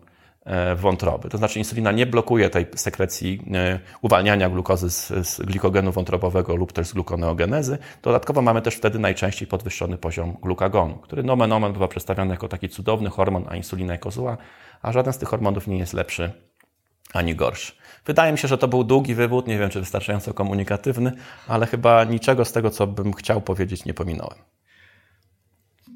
wątroby. 0.77 1.29
To 1.29 1.39
znaczy 1.39 1.59
insulina 1.59 1.93
nie 1.93 2.07
blokuje 2.07 2.51
tej 2.51 2.67
sekrecji 2.75 3.43
e, 3.55 3.81
uwalniania 4.03 4.51
glukozy 4.51 4.91
z, 4.91 5.09
z 5.29 5.41
glikogenu 5.41 5.93
wątrobowego 5.93 6.57
lub 6.57 6.73
też 6.73 6.87
z 6.87 6.93
glukoneogenezy. 6.93 7.79
Dodatkowo 8.03 8.43
mamy 8.43 8.63
też 8.63 8.75
wtedy 8.75 8.99
najczęściej 8.99 9.49
podwyższony 9.49 9.99
poziom 9.99 10.37
glukagonu, 10.43 10.95
który 10.95 11.23
nomen 11.23 11.53
omen 11.53 11.73
bywa 11.73 11.89
przedstawiany 11.89 12.31
jako 12.31 12.49
taki 12.49 12.69
cudowny 12.69 13.11
hormon, 13.11 13.45
a 13.49 13.57
insulina 13.57 13.93
jako 13.93 14.11
zła, 14.11 14.37
a 14.83 14.93
żaden 14.93 15.13
z 15.13 15.19
tych 15.19 15.29
hormonów 15.29 15.67
nie 15.67 15.79
jest 15.79 15.93
lepszy 15.93 16.33
ani 17.13 17.35
gorszy. 17.35 17.73
Wydaje 18.07 18.33
mi 18.33 18.39
się, 18.39 18.49
że 18.49 18.59
to 18.59 18.69
był 18.69 18.85
długi 18.85 19.15
wywód, 19.15 19.47
nie 19.47 19.59
wiem 19.59 19.71
czy 19.71 19.81
wystarczająco 19.81 20.35
komunikatywny, 20.35 21.13
ale 21.49 21.67
chyba 21.67 22.05
niczego 22.05 22.45
z 22.45 22.53
tego, 22.53 22.71
co 22.71 22.87
bym 22.87 23.13
chciał 23.13 23.41
powiedzieć, 23.41 23.85
nie 23.85 23.95
pominąłem. 23.95 24.39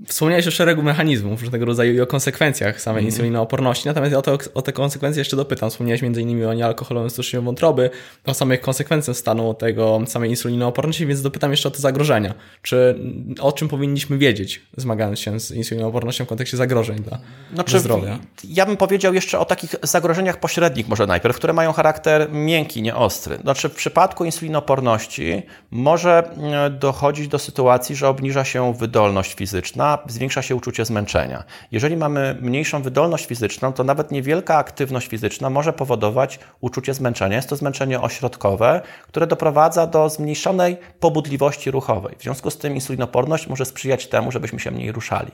Wspomniałeś 0.07 0.47
o 0.47 0.51
szeregu 0.51 0.83
mechanizmów 0.83 1.43
różnego 1.43 1.65
rodzaju 1.65 1.95
i 1.95 2.01
o 2.01 2.07
konsekwencjach 2.07 2.81
samej 2.81 3.01
mm. 3.01 3.11
insulinooporności, 3.11 3.89
natomiast 3.89 4.13
ja 4.13 4.19
o, 4.19 4.23
to, 4.23 4.39
o 4.55 4.63
te 4.63 4.73
konsekwencje 4.73 5.21
jeszcze 5.21 5.37
dopytam. 5.37 5.71
Wspomniałeś 5.71 6.03
m.in. 6.03 6.47
o 6.47 6.55
niealkoholowym 6.55 7.11
stosunku 7.11 7.45
wątroby, 7.45 7.91
o 8.27 8.35
samych 8.35 8.61
konsekwencjach 8.61 9.17
stanu 9.17 9.55
tego 9.55 10.01
samej 10.07 10.31
insulinooporności, 10.31 11.07
więc 11.07 11.23
dopytam 11.23 11.51
jeszcze 11.51 11.69
o 11.69 11.73
te 11.73 11.79
zagrożenia. 11.79 12.35
Czy 12.63 12.99
o 13.41 13.53
czym 13.53 13.69
powinniśmy 13.69 14.19
wiedzieć, 14.19 14.63
zmagając 14.77 15.21
się 15.21 15.41
z 15.41 15.51
insulinoopornością 15.51 16.25
w 16.25 16.29
kontekście 16.29 16.57
zagrożeń 16.57 16.99
dla, 16.99 17.19
znaczy, 17.55 17.79
zdrowia? 17.79 18.19
Ja 18.49 18.67
bym 18.67 18.77
powiedział 18.77 19.15
jeszcze 19.15 19.39
o 19.39 19.45
takich 19.45 19.75
zagrożeniach 19.83 20.41
pośrednich 20.41 20.89
może 20.89 21.07
najpierw, 21.07 21.37
które 21.37 21.53
mają 21.53 21.73
charakter 21.73 22.33
miękki, 22.33 22.83
nie 22.83 22.97
ostry. 22.97 23.37
Znaczy 23.37 23.69
w 23.69 23.75
przypadku 23.75 24.25
insulinooporności 24.25 25.43
może 25.71 26.31
e, 26.53 26.71
dochodzić 26.71 27.29
do 27.29 27.39
sytuacji, 27.39 27.97
że 27.97 28.09
obniża 28.09 28.45
się 28.45 28.75
wydolność 28.75 29.35
fizyczna, 29.35 29.94
zwiększa 30.07 30.43
się 30.43 30.57
uczucie 30.57 30.85
zmęczenia. 30.85 31.45
Jeżeli 31.73 31.97
mamy 31.97 32.39
mniejszą 32.41 32.83
wydolność 32.83 33.27
fizyczną, 33.27 33.73
to 33.73 33.85
nawet 33.85 34.11
niewielka 34.11 34.57
aktywność 34.57 35.09
fizyczna 35.09 35.51
może 35.51 35.73
powodować 35.73 36.39
uczucie 36.61 36.95
zmęczenia. 36.95 37.37
Jest 37.37 37.49
to 37.49 37.57
zmęczenie 37.57 38.01
ośrodkowe, 38.01 38.81
które 39.09 39.27
doprowadza 39.27 39.87
do 39.87 40.09
zmniejszonej 40.09 40.77
pobudliwości 41.01 41.71
ruchowej. 41.71 42.17
W 42.19 42.23
związku 42.23 42.51
z 42.51 42.59
tym 42.59 42.75
insulinoporność 42.75 43.47
może 43.47 43.65
sprzyjać 43.65 44.07
temu, 44.07 44.33
żebyśmy 44.33 44.61
się 44.61 44.71
mniej 44.71 44.93
ruszali. 44.93 45.33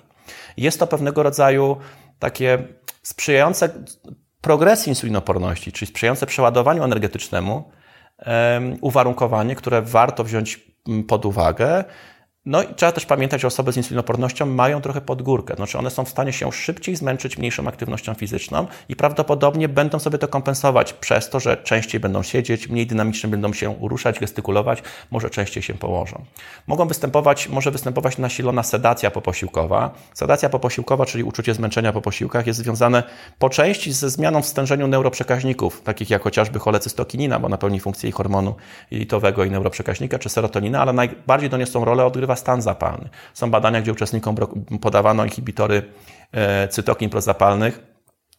Jest 0.56 0.78
to 0.78 0.86
pewnego 0.86 1.22
rodzaju 1.22 1.76
takie 2.18 2.58
sprzyjające 3.02 3.68
progresji 4.40 4.90
insulinoporności, 4.90 5.72
czyli 5.72 5.90
sprzyjające 5.90 6.26
przeładowaniu 6.26 6.84
energetycznemu, 6.84 7.70
uwarunkowanie, 8.80 9.56
które 9.56 9.82
warto 9.82 10.24
wziąć 10.24 10.60
pod 11.08 11.26
uwagę, 11.26 11.84
no 12.50 12.62
i 12.62 12.74
trzeba 12.74 12.92
też 12.92 13.06
pamiętać, 13.06 13.40
że 13.40 13.46
osoby 13.46 13.72
z 13.72 13.76
insulinopornością 13.76 14.46
mają 14.46 14.80
trochę 14.80 15.00
podgórkę. 15.00 15.54
Znaczy 15.54 15.78
one 15.78 15.90
są 15.90 16.04
w 16.04 16.08
stanie 16.08 16.32
się 16.32 16.52
szybciej 16.52 16.96
zmęczyć 16.96 17.38
mniejszą 17.38 17.68
aktywnością 17.68 18.14
fizyczną 18.14 18.66
i 18.88 18.96
prawdopodobnie 18.96 19.68
będą 19.68 19.98
sobie 19.98 20.18
to 20.18 20.28
kompensować 20.28 20.92
przez 20.92 21.30
to, 21.30 21.40
że 21.40 21.56
częściej 21.56 22.00
będą 22.00 22.22
siedzieć, 22.22 22.68
mniej 22.68 22.86
dynamicznie 22.86 23.30
będą 23.30 23.52
się 23.52 23.76
ruszać, 23.80 24.18
gestykulować, 24.18 24.82
może 25.10 25.30
częściej 25.30 25.62
się 25.62 25.74
położą. 25.74 26.24
Mogą 26.66 26.88
występować, 26.88 27.48
może 27.48 27.70
występować 27.70 28.18
nasilona 28.18 28.62
sedacja 28.62 29.10
poposiłkowa. 29.10 29.94
Sedacja 30.14 30.48
poposiłkowa, 30.48 31.06
czyli 31.06 31.24
uczucie 31.24 31.54
zmęczenia 31.54 31.92
po 31.92 32.00
posiłkach 32.00 32.46
jest 32.46 32.58
związane 32.58 33.02
po 33.38 33.50
części 33.50 33.92
ze 33.92 34.10
zmianą 34.10 34.42
w 34.42 34.46
stężeniu 34.46 34.88
neuroprzekaźników, 34.88 35.82
takich 35.82 36.10
jak 36.10 36.22
chociażby 36.22 36.58
cholecystokinina, 36.58 37.38
bo 37.38 37.48
napełni 37.48 37.80
funkcję 37.80 38.08
i 38.08 38.12
hormonu 38.12 38.54
jelitowego 38.90 39.44
i 39.44 39.50
neuroprzekaźnika, 39.50 40.18
czy 40.18 40.28
serotonina, 40.28 40.82
ale 40.82 40.92
najbardziej 40.92 41.50
do 41.50 41.56
niej 41.56 41.66
są 41.66 41.84
rolę 41.84 42.04
odgrywa 42.04 42.39
stan 42.40 42.62
zapalny. 42.62 43.08
Są 43.34 43.50
badania, 43.50 43.82
gdzie 43.82 43.92
uczestnikom 43.92 44.36
podawano 44.80 45.24
inhibitory 45.24 45.82
e, 46.32 46.68
cytokin 46.68 47.10
prozapalnych 47.10 47.89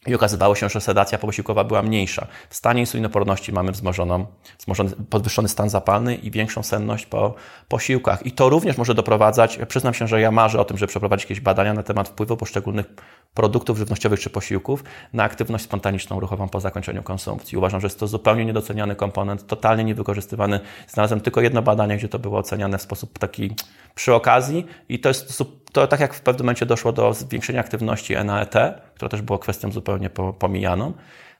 i 0.07 0.15
okazywało 0.15 0.55
się, 0.55 0.69
że 0.69 0.81
sedacja 0.81 1.17
poposiłkowa 1.17 1.63
była 1.63 1.81
mniejsza. 1.81 2.27
W 2.49 2.55
stanie 2.55 2.79
insulinoporności 2.79 3.53
mamy 3.53 3.71
wzmożoną, 3.71 4.25
wzmożony, 4.59 4.91
podwyższony 5.09 5.47
stan 5.47 5.69
zapalny 5.69 6.15
i 6.15 6.31
większą 6.31 6.63
senność 6.63 7.05
po 7.05 7.33
posiłkach. 7.67 8.25
I 8.25 8.31
to 8.31 8.49
również 8.49 8.77
może 8.77 8.95
doprowadzać, 8.95 9.59
przyznam 9.67 9.93
się, 9.93 10.07
że 10.07 10.21
ja 10.21 10.31
marzę 10.31 10.59
o 10.59 10.65
tym, 10.65 10.77
żeby 10.77 10.89
przeprowadzić 10.89 11.23
jakieś 11.23 11.39
badania 11.39 11.73
na 11.73 11.83
temat 11.83 12.09
wpływu 12.09 12.37
poszczególnych 12.37 12.85
produktów 13.33 13.77
żywnościowych 13.77 14.19
czy 14.19 14.29
posiłków 14.29 14.83
na 15.13 15.23
aktywność 15.23 15.63
spontaniczną 15.63 16.19
ruchową 16.19 16.49
po 16.49 16.59
zakończeniu 16.59 17.03
konsumpcji. 17.03 17.57
Uważam, 17.57 17.81
że 17.81 17.85
jest 17.85 17.99
to 17.99 18.07
zupełnie 18.07 18.45
niedoceniany 18.45 18.95
komponent, 18.95 19.47
totalnie 19.47 19.83
niewykorzystywany. 19.83 20.59
Znalazłem 20.87 21.21
tylko 21.21 21.41
jedno 21.41 21.61
badanie, 21.61 21.97
gdzie 21.97 22.09
to 22.09 22.19
było 22.19 22.39
oceniane 22.39 22.77
w 22.77 22.81
sposób 22.81 23.19
taki 23.19 23.55
przy 23.95 24.13
okazji 24.13 24.65
i 24.89 24.99
to 24.99 25.09
jest 25.09 25.33
to 25.71 25.87
tak 25.87 25.99
jak 25.99 26.13
w 26.13 26.21
pewnym 26.21 26.45
momencie 26.45 26.65
doszło 26.65 26.91
do 26.91 27.13
zwiększenia 27.13 27.59
aktywności 27.59 28.15
NAET, 28.25 28.55
która 28.95 29.09
też 29.09 29.21
była 29.21 29.39
kwestią 29.39 29.71
zupełnie 29.71 30.09
pomijaną, 30.39 30.93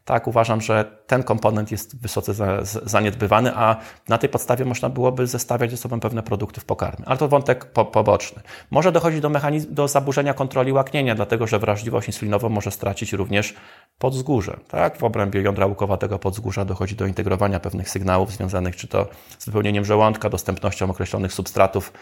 tak 0.06 0.28
uważam, 0.28 0.62
że 0.62 0.86
ten 1.08 1.24
komponent 1.24 1.72
jest 1.72 2.02
wysoce 2.02 2.34
zaniedbywany, 2.84 3.56
a 3.56 3.76
na 4.08 4.18
tej 4.18 4.30
podstawie 4.30 4.66
można 4.66 4.90
byłoby 4.90 5.28
zestawiać 5.28 5.72
ze 5.72 5.78
sobą 5.78 6.00
pewne 6.00 6.24
produkty 6.24 6.62
w 6.62 6.66
pokarmie. 6.66 7.06
Ale 7.06 7.18
to 7.18 7.28
wątek 7.28 7.66
po, 7.66 7.86
poboczny. 7.86 8.42
Może 8.72 8.92
dochodzić 8.92 9.22
do, 9.22 9.30
mechanizm, 9.30 9.74
do 9.74 9.88
zaburzenia 9.88 10.34
kontroli 10.34 10.74
łaknienia, 10.74 11.16
dlatego 11.16 11.48
że 11.48 11.60
wrażliwość 11.60 12.08
insulinową 12.08 12.50
może 12.50 12.72
stracić 12.72 13.14
również 13.14 13.54
podzgórze. 14.00 14.60
Tak? 14.68 14.98
W 14.98 15.04
obrębie 15.04 15.42
jądra 15.42 15.66
łukowatego 15.66 16.20
podzgórza 16.20 16.66
dochodzi 16.66 16.96
do 16.96 17.06
integrowania 17.06 17.60
pewnych 17.60 17.90
sygnałów 17.90 18.32
związanych 18.32 18.76
czy 18.76 18.88
to 18.88 19.08
z 19.40 19.46
wypełnieniem 19.46 19.86
żołądka, 19.86 20.30
dostępnością 20.30 20.90
określonych 20.90 21.34
substratów 21.34 21.94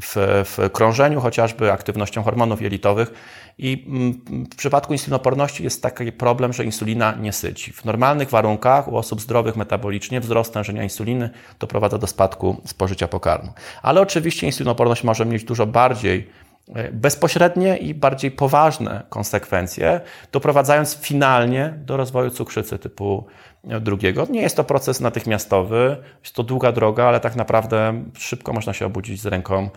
w, 0.00 0.44
w 0.44 0.70
krążeniu, 0.72 1.20
chociażby 1.20 1.72
aktywnością 1.72 2.22
hormonów 2.22 2.62
jelitowych. 2.62 3.12
I 3.58 3.84
mm, 3.88 4.46
w 4.52 4.56
przypadku 4.56 4.92
insulinoporności 4.92 5.64
jest 5.64 5.82
taki 5.82 6.12
problem, 6.12 6.52
że 6.52 6.64
insulina 6.64 7.14
nie 7.20 7.32
syci. 7.32 7.72
W 7.72 7.84
normalnych 7.84 8.30
warunkach 8.30 8.88
u 8.88 8.96
osób 8.96 9.20
zdrowych 9.20 9.56
metabolicznie 9.56 10.20
wzrost 10.20 10.50
stężenia 10.50 10.82
insuliny 10.82 11.30
doprowadza 11.58 11.98
do 11.98 12.06
spadku 12.06 12.62
spożycia 12.64 13.08
pokarmu. 13.08 13.52
Ale 13.82 14.00
oczywiście 14.00 14.46
insulinoporność 14.46 15.04
może 15.04 15.26
mieć 15.26 15.44
dużo 15.44 15.66
bardziej 15.66 16.28
e, 16.74 16.92
bezpośrednie 16.92 17.76
i 17.76 17.94
bardziej 17.94 18.30
poważne 18.30 19.02
konsekwencje, 19.08 20.00
doprowadzając 20.32 20.96
finalnie 20.96 21.74
do 21.78 21.96
rozwoju 21.96 22.30
cukrzycy 22.30 22.78
typu 22.78 23.26
drugiego. 23.66 24.26
Nie 24.30 24.42
jest 24.42 24.56
to 24.56 24.64
proces 24.64 25.00
natychmiastowy, 25.00 25.96
jest 26.22 26.34
to 26.34 26.42
długa 26.42 26.72
droga, 26.72 27.04
ale 27.04 27.20
tak 27.20 27.36
naprawdę 27.36 28.04
szybko 28.18 28.52
można 28.52 28.72
się 28.72 28.86
obudzić 28.86 29.20
z 29.20 29.26
ręką 29.26 29.68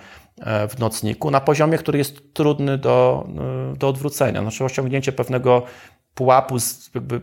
e, 0.42 0.68
w 0.68 0.80
nocniku 0.80 1.32
na 1.32 1.42
poziomie, 1.42 1.78
który 1.78 1.98
jest 1.98 2.34
trudny 2.34 2.78
do, 2.78 3.28
e, 3.74 3.78
do 3.78 3.88
odwrócenia. 3.88 4.42
Znaczy 4.42 4.66
osiągnięcie 4.66 5.12
pewnego 5.12 5.64
pułapu, 6.14 6.56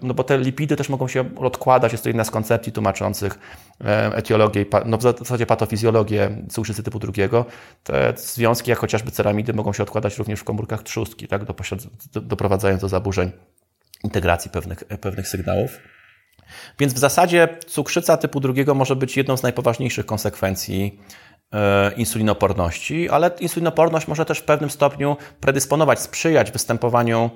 no 0.03 0.15
bo 0.15 0.25
te 0.25 0.39
lipidy 0.39 0.77
też 0.77 0.89
mogą 0.89 1.09
się 1.09 1.35
odkładać, 1.37 1.93
jest 1.93 2.05
to 2.05 2.11
jedna 2.11 2.25
z 2.25 2.31
koncepcji 2.31 2.73
tłumaczących 2.73 3.39
e, 3.85 4.17
etiologię, 4.17 4.65
no 4.87 4.99
w 4.99 5.03
zasadzie 5.03 5.47
patofizjologię 5.47 6.31
cukrzycy 6.49 6.83
typu 6.83 6.99
drugiego. 6.99 7.45
Te 7.85 8.13
związki, 8.17 8.71
jak 8.71 8.79
chociażby 8.79 9.11
ceramidy, 9.11 9.53
mogą 9.53 9.73
się 9.73 9.83
odkładać 9.83 10.19
również 10.19 10.41
w 10.41 10.45
komórkach 10.45 10.83
trzustki, 10.83 11.29
tak, 11.29 11.43
doprowadzając 12.13 12.81
do 12.81 12.89
zaburzeń 12.89 13.31
integracji 14.05 14.51
pewnych, 14.51 14.79
pewnych 14.79 15.29
sygnałów. 15.29 15.79
Więc 16.79 16.95
w 16.95 16.99
zasadzie 16.99 17.49
cukrzyca 17.67 18.17
typu 18.17 18.41
drugiego 18.41 18.75
może 18.75 18.97
być 18.97 19.17
jedną 19.17 19.37
z 19.37 19.43
najpoważniejszych 19.43 20.07
konsekwencji 20.07 21.01
e, 21.53 21.93
insulinoporności, 21.93 23.09
ale 23.09 23.31
insulinoporność 23.41 24.09
może 24.09 24.25
też 24.25 24.39
w 24.39 24.45
pewnym 24.45 24.71
stopniu 24.71 25.17
predysponować, 25.41 26.01
sprzyjać 26.01 26.51
występowaniu 26.51 27.31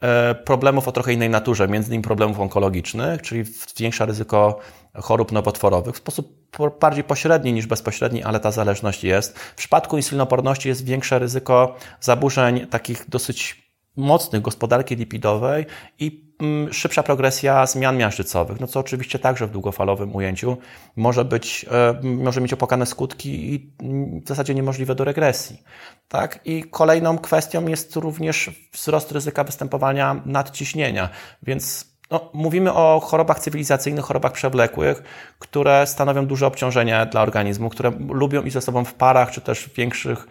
e, 0.00 0.34
problemów 0.34 0.88
o 0.88 0.92
trochę 0.92 1.12
innej 1.12 1.30
naturze, 1.30 1.68
między 1.68 1.88
innymi 1.88 2.04
problemów 2.04 2.40
onkologicznych, 2.40 3.22
czyli 3.22 3.44
zwiększa 3.44 4.04
ryzyko 4.04 4.58
chorób 4.94 5.32
nowotworowych 5.32 5.94
w 5.94 5.98
sposób 5.98 6.46
bardziej 6.80 7.04
pośredni 7.04 7.52
niż 7.52 7.66
bezpośredni, 7.66 8.22
ale 8.22 8.40
ta 8.40 8.50
zależność 8.50 9.04
jest. 9.04 9.38
W 9.38 9.54
przypadku 9.54 9.96
insulinoporności 9.96 10.68
jest 10.68 10.84
większe 10.84 11.18
ryzyko 11.18 11.76
zaburzeń 12.00 12.66
takich 12.66 13.04
dosyć 13.08 13.66
mocnych 13.96 14.42
gospodarki 14.42 14.96
lipidowej 14.96 15.66
i 15.98 16.25
szybsza 16.70 17.02
progresja 17.02 17.66
zmian 17.66 17.96
miażdżycowych, 17.96 18.60
no 18.60 18.66
co 18.66 18.80
oczywiście 18.80 19.18
także 19.18 19.46
w 19.46 19.50
długofalowym 19.50 20.16
ujęciu 20.16 20.56
może 20.96 21.24
być, 21.24 21.66
e, 21.70 22.00
może 22.02 22.40
mieć 22.40 22.52
opłakane 22.52 22.86
skutki 22.86 23.54
i 23.54 23.72
mm, 23.82 24.20
w 24.20 24.28
zasadzie 24.28 24.54
niemożliwe 24.54 24.94
do 24.94 25.04
regresji. 25.04 25.62
Tak? 26.08 26.40
I 26.44 26.64
kolejną 26.70 27.18
kwestią 27.18 27.66
jest 27.66 27.96
również 27.96 28.50
wzrost 28.72 29.12
ryzyka 29.12 29.44
występowania 29.44 30.22
nadciśnienia, 30.26 31.08
więc 31.42 31.96
no, 32.10 32.30
mówimy 32.32 32.72
o 32.72 33.00
chorobach 33.00 33.40
cywilizacyjnych, 33.40 34.04
chorobach 34.04 34.32
przewlekłych, 34.32 35.02
które 35.38 35.86
stanowią 35.86 36.26
duże 36.26 36.46
obciążenie 36.46 37.06
dla 37.10 37.22
organizmu, 37.22 37.68
które 37.68 37.92
lubią 38.08 38.42
iść 38.42 38.54
ze 38.54 38.60
sobą 38.60 38.84
w 38.84 38.94
parach 38.94 39.30
czy 39.30 39.40
też 39.40 39.64
w 39.64 39.74
większych 39.74 40.26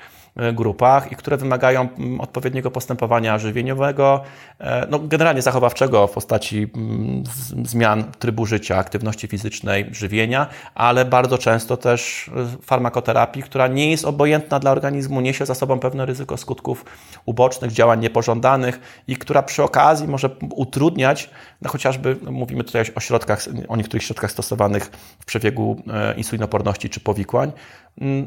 grupach 0.53 1.11
i 1.11 1.15
które 1.15 1.37
wymagają 1.37 1.89
mm, 1.97 2.21
odpowiedniego 2.21 2.71
postępowania 2.71 3.37
żywieniowego, 3.37 4.21
e, 4.59 4.87
no 4.89 4.99
generalnie 4.99 5.41
zachowawczego 5.41 6.07
w 6.07 6.11
postaci 6.11 6.67
mm, 6.75 7.23
zmian 7.63 8.03
trybu 8.19 8.45
życia, 8.45 8.77
aktywności 8.77 9.27
fizycznej, 9.27 9.85
żywienia, 9.91 10.47
ale 10.75 11.05
bardzo 11.05 11.37
często 11.37 11.77
też 11.77 12.31
e, 12.35 12.61
farmakoterapii, 12.61 13.43
która 13.43 13.67
nie 13.67 13.91
jest 13.91 14.05
obojętna 14.05 14.59
dla 14.59 14.71
organizmu, 14.71 15.21
niesie 15.21 15.45
za 15.45 15.55
sobą 15.55 15.79
pewne 15.79 16.05
ryzyko 16.05 16.37
skutków 16.37 16.85
ubocznych, 17.25 17.71
działań 17.71 17.99
niepożądanych 17.99 19.03
i 19.07 19.17
która 19.17 19.43
przy 19.43 19.63
okazji 19.63 20.07
może 20.07 20.29
utrudniać, 20.55 21.29
no 21.61 21.69
chociażby 21.69 22.17
no 22.21 22.31
mówimy 22.31 22.63
tutaj 22.63 22.83
o 22.95 22.99
środkach, 22.99 23.45
o 23.67 23.75
niektórych 23.75 24.03
środkach 24.03 24.31
stosowanych 24.31 24.85
w 25.19 25.25
przebiegu 25.25 25.81
insulinoporności 26.17 26.89
czy 26.89 26.99
powikłań, 26.99 27.51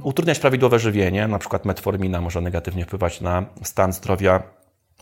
utrudniać 0.02 0.38
prawidłowe 0.38 0.78
żywienie, 0.78 1.28
na 1.28 1.38
przykład 1.38 1.64
metformina 1.64 2.20
może 2.20 2.40
negatywnie 2.40 2.84
wpływać 2.84 3.20
na 3.20 3.44
stan 3.62 3.92
zdrowia 3.92 4.42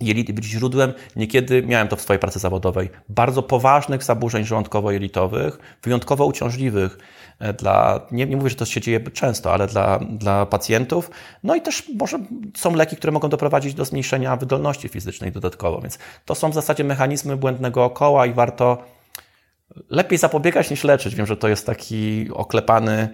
jelit 0.00 0.32
być 0.32 0.44
źródłem, 0.44 0.92
niekiedy 1.16 1.62
miałem 1.62 1.88
to 1.88 1.96
w 1.96 2.00
swojej 2.00 2.20
pracy 2.20 2.38
zawodowej, 2.38 2.90
bardzo 3.08 3.42
poważnych 3.42 4.04
zaburzeń 4.04 4.44
żołądkowo-jelitowych, 4.44 5.58
wyjątkowo 5.82 6.26
uciążliwych 6.26 6.98
e, 7.38 7.52
dla, 7.52 8.06
nie, 8.10 8.26
nie 8.26 8.36
mówię, 8.36 8.50
że 8.50 8.56
to 8.56 8.64
się 8.64 8.80
dzieje 8.80 9.00
często, 9.00 9.52
ale 9.52 9.66
dla, 9.66 9.98
dla 9.98 10.46
pacjentów. 10.46 11.10
No 11.42 11.54
i 11.54 11.62
też 11.62 11.88
może 11.98 12.18
są 12.56 12.74
leki, 12.74 12.96
które 12.96 13.12
mogą 13.12 13.28
doprowadzić 13.28 13.74
do 13.74 13.84
zmniejszenia 13.84 14.36
wydolności 14.36 14.88
fizycznej 14.88 15.32
dodatkowo, 15.32 15.80
więc 15.80 15.98
to 16.24 16.34
są 16.34 16.50
w 16.50 16.54
zasadzie 16.54 16.84
mechanizmy 16.84 17.36
błędnego 17.36 17.90
koła 17.90 18.26
i 18.26 18.32
warto 18.32 18.78
lepiej 19.90 20.18
zapobiegać 20.18 20.70
niż 20.70 20.84
leczyć. 20.84 21.14
Wiem, 21.14 21.26
że 21.26 21.36
to 21.36 21.48
jest 21.48 21.66
taki 21.66 22.28
oklepany, 22.32 23.08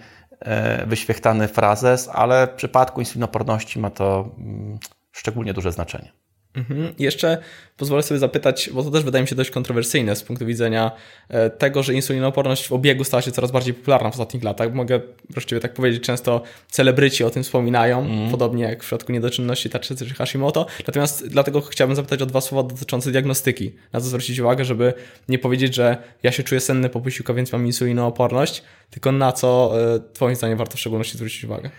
wyświechtany 0.87 1.49
frazes, 1.49 2.11
ale 2.13 2.47
w 2.47 2.51
przypadku 2.51 3.01
insulinoporności 3.01 3.79
ma 3.79 3.91
to 3.91 4.29
mm, 4.39 4.79
szczególnie 5.13 5.55
duże 5.55 5.73
znaczenie. 5.73 6.13
Mhm. 6.55 6.95
Jeszcze 6.99 7.39
pozwolę 7.77 8.03
sobie 8.03 8.21
zapytać, 8.21 8.71
bo 8.73 8.83
to 8.83 8.91
też 8.91 9.05
wydaje 9.05 9.23
mi 9.23 9.29
się 9.29 9.35
dość 9.35 9.51
kontrowersyjne 9.51 10.17
z 10.17 10.23
punktu 10.23 10.47
widzenia 10.47 10.91
e, 11.29 11.51
tego, 11.51 11.83
że 11.83 11.95
insulinooporność 11.95 12.69
w 12.69 12.73
obiegu 12.73 13.05
stała 13.05 13.23
się 13.23 13.33
coraz 13.33 13.51
bardziej 13.51 13.75
popularna 13.75 14.11
w 14.11 14.13
ostatnich 14.13 14.45
latach. 14.45 14.75
Mogę 14.75 15.01
właściwie 15.31 15.61
tak 15.61 15.75
powiedzieć, 15.75 16.03
często 16.03 16.43
celebryci 16.71 17.25
o 17.25 17.31
tym 17.31 17.43
wspominają, 17.43 18.01
mm. 18.01 18.31
podobnie 18.31 18.65
jak 18.65 18.83
w 18.83 18.87
przypadku 18.87 19.13
niedoczynności 19.13 19.71
tarczy 19.71 19.97
czy 19.97 20.15
Hashimoto. 20.15 20.67
Natomiast 20.87 21.29
dlatego 21.29 21.61
chciałbym 21.61 21.97
zapytać 21.97 22.23
o 22.23 22.27
dwa 22.27 22.41
słowa 22.41 22.69
dotyczące 22.69 23.11
diagnostyki. 23.11 23.73
Na 23.93 24.01
co 24.01 24.07
zwrócić 24.07 24.39
uwagę, 24.39 24.65
żeby 24.65 24.95
nie 25.29 25.39
powiedzieć, 25.39 25.75
że 25.75 25.97
ja 26.23 26.33
się 26.33 26.43
czuję 26.43 26.61
senny 26.61 26.89
po 26.89 27.01
posiłku, 27.01 27.35
więc 27.35 27.53
mam 27.53 27.67
insulinooporność, 27.67 28.63
tylko 28.91 29.13
na 29.13 29.33
co 29.33 29.73
e, 29.95 30.01
Twoim 30.13 30.37
zdaniem 30.37 30.59
warto 30.59 30.77
w 30.77 30.81
szczególności 30.81 31.17
zwrócić 31.17 31.45
uwagę 31.45 31.71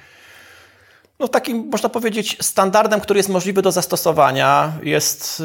no 1.19 1.27
takim, 1.27 1.69
można 1.71 1.89
powiedzieć, 1.89 2.37
standardem, 2.41 2.99
który 2.99 3.19
jest 3.19 3.29
możliwy 3.29 3.61
do 3.61 3.71
zastosowania 3.71 4.73
jest 4.83 5.43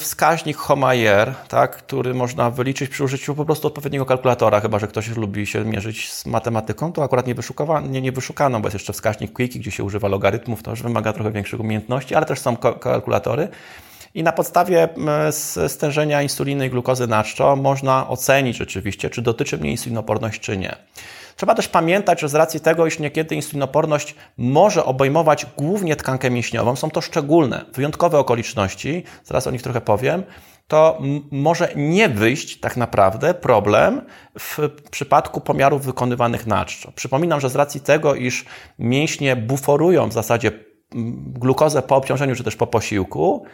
wskaźnik 0.00 0.56
Homayer, 0.56 1.34
tak, 1.48 1.76
który 1.76 2.14
można 2.14 2.50
wyliczyć 2.50 2.90
przy 2.90 3.04
użyciu 3.04 3.34
po 3.34 3.44
prostu 3.44 3.66
odpowiedniego 3.66 4.06
kalkulatora, 4.06 4.60
chyba 4.60 4.78
że 4.78 4.88
ktoś 4.88 5.08
lubi 5.08 5.46
się 5.46 5.64
mierzyć 5.64 6.12
z 6.12 6.26
matematyką, 6.26 6.92
to 6.92 7.04
akurat 7.04 7.26
nie, 7.26 7.34
nie, 7.88 8.00
nie 8.02 8.12
wyszukano, 8.12 8.60
bo 8.60 8.66
jest 8.66 8.74
jeszcze 8.74 8.92
wskaźnik 8.92 9.32
Quickie, 9.32 9.58
gdzie 9.58 9.70
się 9.70 9.84
używa 9.84 10.08
logarytmów, 10.08 10.62
to 10.62 10.70
już 10.70 10.82
wymaga 10.82 11.12
trochę 11.12 11.30
większych 11.30 11.60
umiejętności, 11.60 12.14
ale 12.14 12.26
też 12.26 12.40
są 12.40 12.56
kalkulatory. 12.56 13.48
I 14.14 14.22
na 14.22 14.32
podstawie 14.32 14.88
stężenia 15.68 16.22
insuliny 16.22 16.66
i 16.66 16.70
glukozy 16.70 17.06
na 17.06 17.24
czczo 17.24 17.56
można 17.56 18.08
ocenić 18.08 18.56
rzeczywiście, 18.56 19.10
czy 19.10 19.22
dotyczy 19.22 19.58
mnie 19.58 19.70
insulinoporność, 19.70 20.40
czy 20.40 20.56
nie. 20.56 20.76
Trzeba 21.36 21.54
też 21.54 21.68
pamiętać, 21.68 22.20
że 22.20 22.28
z 22.28 22.34
racji 22.34 22.60
tego, 22.60 22.86
iż 22.86 22.98
niekiedy 22.98 23.34
insulinoporność 23.34 24.14
może 24.36 24.84
obejmować 24.84 25.46
głównie 25.56 25.96
tkankę 25.96 26.30
mięśniową, 26.30 26.76
są 26.76 26.90
to 26.90 27.00
szczególne, 27.00 27.64
wyjątkowe 27.72 28.18
okoliczności, 28.18 29.04
zaraz 29.24 29.46
o 29.46 29.50
nich 29.50 29.62
trochę 29.62 29.80
powiem, 29.80 30.22
to 30.68 30.98
może 31.30 31.68
nie 31.76 32.08
wyjść 32.08 32.60
tak 32.60 32.76
naprawdę 32.76 33.34
problem 33.34 34.02
w 34.38 34.58
przypadku 34.90 35.40
pomiarów 35.40 35.84
wykonywanych 35.84 36.46
na 36.46 36.64
czczo. 36.64 36.92
Przypominam, 36.94 37.40
że 37.40 37.50
z 37.50 37.56
racji 37.56 37.80
tego, 37.80 38.14
iż 38.14 38.44
mięśnie 38.78 39.36
buforują 39.36 40.08
w 40.08 40.12
zasadzie 40.12 40.52
glukozę 41.26 41.82
po 41.82 41.96
obciążeniu 41.96 42.36
czy 42.36 42.44
też 42.44 42.56
po 42.56 42.66
posiłku, 42.66 43.44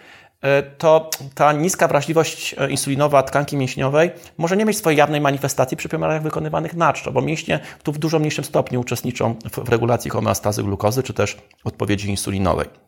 to 0.78 1.10
ta 1.34 1.52
niska 1.52 1.88
wrażliwość 1.88 2.54
e, 2.58 2.70
insulinowa 2.70 3.22
tkanki 3.22 3.56
mięśniowej 3.56 4.10
może 4.38 4.56
nie 4.56 4.64
mieć 4.64 4.76
swojej 4.76 4.98
jawnej 4.98 5.20
manifestacji 5.20 5.76
przy 5.76 5.88
pomiarach 5.88 6.22
wykonywanych 6.22 6.74
na 6.74 6.92
czczo, 6.92 7.12
bo 7.12 7.22
mięśnie 7.22 7.60
tu 7.82 7.92
w 7.92 7.98
dużo 7.98 8.18
mniejszym 8.18 8.44
stopniu 8.44 8.80
uczestniczą 8.80 9.34
w 9.52 9.68
regulacji 9.68 10.10
homeostazy 10.10 10.62
glukozy 10.62 11.02
czy 11.02 11.14
też 11.14 11.36
odpowiedzi 11.64 12.10
insulinowej. 12.10 12.87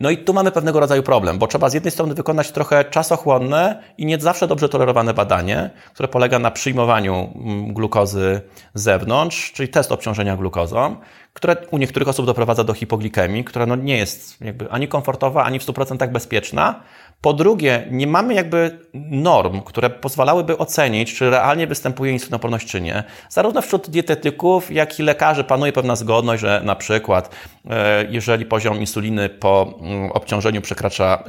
No 0.00 0.10
i 0.10 0.18
tu 0.18 0.34
mamy 0.34 0.52
pewnego 0.52 0.80
rodzaju 0.80 1.02
problem, 1.02 1.38
bo 1.38 1.46
trzeba 1.46 1.68
z 1.68 1.74
jednej 1.74 1.90
strony 1.90 2.14
wykonać 2.14 2.52
trochę 2.52 2.84
czasochłonne 2.84 3.82
i 3.98 4.06
nie 4.06 4.18
zawsze 4.20 4.46
dobrze 4.46 4.68
tolerowane 4.68 5.14
badanie, 5.14 5.70
które 5.94 6.08
polega 6.08 6.38
na 6.38 6.50
przyjmowaniu 6.50 7.32
mm, 7.34 7.74
glukozy 7.74 8.40
z 8.74 8.82
zewnątrz, 8.82 9.52
czyli 9.52 9.68
test 9.68 9.92
obciążenia 9.92 10.36
glukozą, 10.36 10.96
które 11.32 11.56
u 11.70 11.78
niektórych 11.78 12.08
osób 12.08 12.26
doprowadza 12.26 12.64
do 12.64 12.74
hipoglikemii, 12.74 13.44
która 13.44 13.66
no 13.66 13.76
nie 13.76 13.96
jest 13.96 14.40
jakby 14.40 14.70
ani 14.70 14.88
komfortowa, 14.88 15.44
ani 15.44 15.58
w 15.58 15.66
100% 15.66 16.08
bezpieczna, 16.12 16.80
po 17.20 17.32
drugie, 17.32 17.86
nie 17.90 18.06
mamy 18.06 18.34
jakby 18.34 18.78
norm, 19.10 19.60
które 19.60 19.90
pozwalałyby 19.90 20.58
ocenić, 20.58 21.14
czy 21.14 21.30
realnie 21.30 21.66
występuje 21.66 22.12
insulinoporność, 22.12 22.68
czy 22.68 22.80
nie. 22.80 23.04
Zarówno 23.28 23.62
wśród 23.62 23.90
dietetyków, 23.90 24.70
jak 24.70 25.00
i 25.00 25.02
lekarzy 25.02 25.44
panuje 25.44 25.72
pewna 25.72 25.96
zgodność, 25.96 26.40
że 26.40 26.62
na 26.64 26.76
przykład 26.76 27.30
e, 27.70 28.04
jeżeli 28.10 28.46
poziom 28.46 28.80
insuliny 28.80 29.28
po 29.28 29.74
mm, 29.80 30.12
obciążeniu 30.12 30.60
przekracza 30.60 31.24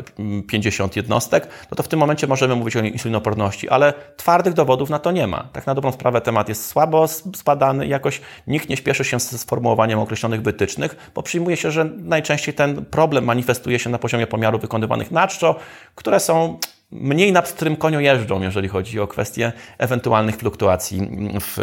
50 0.48 0.94
mm, 0.94 1.04
jednostek, 1.04 1.48
no 1.72 1.76
to 1.76 1.84
w 1.84 1.88
tym 1.88 2.00
momencie 2.00 2.28
możemy 2.28 2.56
mówić 2.56 2.76
o 2.76 2.80
insulinoporności, 2.80 3.70
ale 3.70 3.94
twardych 4.18 4.54
dowodów 4.54 4.90
na 4.90 5.00
to 5.00 5.12
nie 5.12 5.28
ma. 5.28 5.48
Tak 5.54 5.68
na 5.68 5.76
dobrą 5.76 5.92
sprawę 5.92 6.22
temat 6.22 6.50
jest 6.50 6.66
słabo 6.66 7.08
zbadany 7.08 7.88
jakoś 7.88 8.22
nikt 8.48 8.70
nie 8.70 8.78
śpieszy 8.78 9.04
się 9.04 9.20
ze 9.20 9.38
sformułowaniem 9.38 10.00
określonych 10.00 10.42
wytycznych, 10.42 11.12
bo 11.16 11.24
przyjmuje 11.24 11.58
się, 11.58 11.72
że 11.72 11.86
najczęściej 11.98 12.54
ten 12.54 12.86
problem 12.86 13.26
manifestuje 13.26 13.80
się 13.80 13.90
na 13.90 14.00
poziomie 14.00 14.28
pomiaru 14.28 14.60
wykonywanych 14.60 15.12
na 15.12 15.28
czczo, 15.28 15.56
które 15.96 16.20
są 16.20 16.60
mniej 16.92 17.32
na 17.32 17.42
pstrym 17.42 17.76
koniu 17.76 18.00
jeżdżą, 18.00 18.42
jeżeli 18.42 18.68
chodzi 18.68 19.00
o 19.00 19.08
kwestie 19.08 19.52
ewentualnych 19.78 20.36
fluktuacji 20.36 21.10
w, 21.42 21.58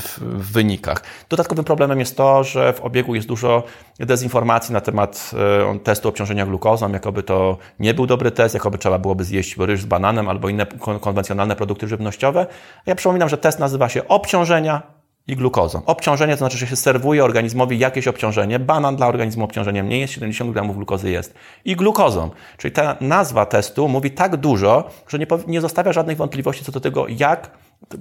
w, 0.00 0.20
w, 0.20 0.52
wynikach. 0.52 1.02
Dodatkowym 1.28 1.64
problemem 1.64 2.00
jest 2.00 2.16
to, 2.16 2.44
że 2.44 2.72
w 2.72 2.80
obiegu 2.80 3.14
jest 3.14 3.28
dużo 3.28 3.62
dezinformacji 3.98 4.72
na 4.72 4.80
temat 4.80 5.30
e, 5.74 5.78
testu 5.78 6.08
obciążenia 6.08 6.46
glukozą, 6.46 6.92
jakoby 6.92 7.22
to 7.22 7.58
nie 7.78 7.94
był 7.94 8.06
dobry 8.06 8.30
test, 8.30 8.54
jakoby 8.54 8.78
trzeba 8.78 8.98
byłoby 8.98 9.24
zjeść 9.24 9.56
ryż 9.58 9.82
z 9.82 9.86
bananem 9.86 10.28
albo 10.28 10.48
inne 10.48 10.66
konwencjonalne 11.00 11.56
produkty 11.56 11.88
żywnościowe. 11.88 12.46
Ja 12.86 12.94
przypominam, 12.94 13.28
że 13.28 13.38
test 13.38 13.58
nazywa 13.58 13.88
się 13.88 14.08
obciążenia 14.08 14.82
i 15.26 15.36
glukozą. 15.36 15.82
Obciążenie 15.86 16.32
to 16.32 16.38
znaczy, 16.38 16.58
że 16.58 16.66
się 16.66 16.76
serwuje 16.76 17.24
organizmowi 17.24 17.78
jakieś 17.78 18.08
obciążenie. 18.08 18.58
Banan 18.58 18.96
dla 18.96 19.06
organizmu 19.06 19.44
obciążeniem 19.44 19.88
nie 19.88 20.00
jest, 20.00 20.12
70 20.12 20.52
gramów 20.52 20.76
glukozy 20.76 21.10
jest. 21.10 21.34
I 21.64 21.76
glukozą. 21.76 22.30
Czyli 22.56 22.72
ta 22.72 22.96
nazwa 23.00 23.46
testu 23.46 23.88
mówi 23.88 24.10
tak 24.10 24.36
dużo, 24.36 24.90
że 25.08 25.18
nie, 25.18 25.26
nie 25.46 25.60
zostawia 25.60 25.92
żadnych 25.92 26.16
wątpliwości 26.16 26.64
co 26.64 26.72
do 26.72 26.80
tego, 26.80 27.06
jak, 27.08 27.50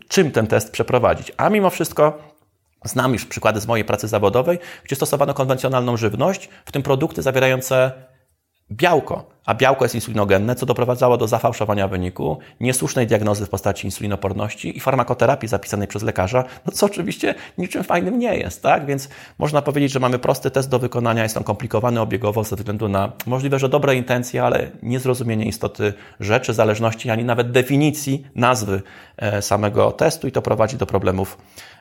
czym 0.07 0.31
ten 0.31 0.47
test 0.47 0.71
przeprowadzić. 0.71 1.31
A 1.38 1.49
mimo 1.49 1.69
wszystko 1.69 2.17
znam 2.86 3.13
już 3.13 3.25
przykłady 3.25 3.59
z 3.59 3.67
mojej 3.67 3.86
pracy 3.86 4.07
zawodowej, 4.07 4.59
gdzie 4.83 4.95
stosowano 4.95 5.33
konwencjonalną 5.33 5.97
żywność, 5.97 6.49
w 6.65 6.71
tym 6.71 6.83
produkty 6.83 7.21
zawierające 7.21 7.91
białko, 8.77 9.33
a 9.45 9.53
białko 9.53 9.86
jest 9.86 9.95
insulinogenne, 9.95 10.55
co 10.55 10.65
doprowadzało 10.65 11.17
do 11.17 11.27
zafałszowania 11.27 11.88
wyniku, 11.88 12.38
niesłusznej 12.59 13.07
diagnozy 13.07 13.45
w 13.45 13.49
postaci 13.49 13.88
insulinoporności 13.88 14.77
i 14.77 14.79
farmakoterapii 14.79 15.49
zapisanej 15.49 15.88
przez 15.88 16.03
lekarza, 16.03 16.43
no 16.65 16.71
co 16.71 16.86
oczywiście 16.86 17.36
niczym 17.57 17.83
fajnym 17.83 18.19
nie 18.19 18.38
jest, 18.38 18.63
tak? 18.63 18.86
Więc 18.86 19.09
można 19.39 19.62
powiedzieć, 19.62 19.91
że 19.91 19.99
mamy 19.99 20.19
prosty 20.19 20.51
test 20.51 20.69
do 20.69 20.79
wykonania, 20.79 21.23
jest 21.23 21.38
on 21.38 21.43
komplikowany 21.43 22.01
obiegowo 22.01 22.43
ze 22.43 22.55
względu 22.55 22.89
na 22.89 23.12
możliwe, 23.25 23.59
że 23.59 23.69
dobre 23.69 23.95
intencje, 23.95 24.43
ale 24.43 24.71
niezrozumienie 24.83 25.45
istoty 25.45 25.93
rzeczy, 26.19 26.53
zależności, 26.53 27.09
ani 27.09 27.23
nawet 27.23 27.51
definicji 27.51 28.27
nazwy 28.36 28.81
e, 29.17 29.41
samego 29.41 29.91
testu 29.91 30.27
i 30.27 30.31
to 30.31 30.41
prowadzi 30.41 30.77
do 30.77 30.86
problemów 30.86 31.38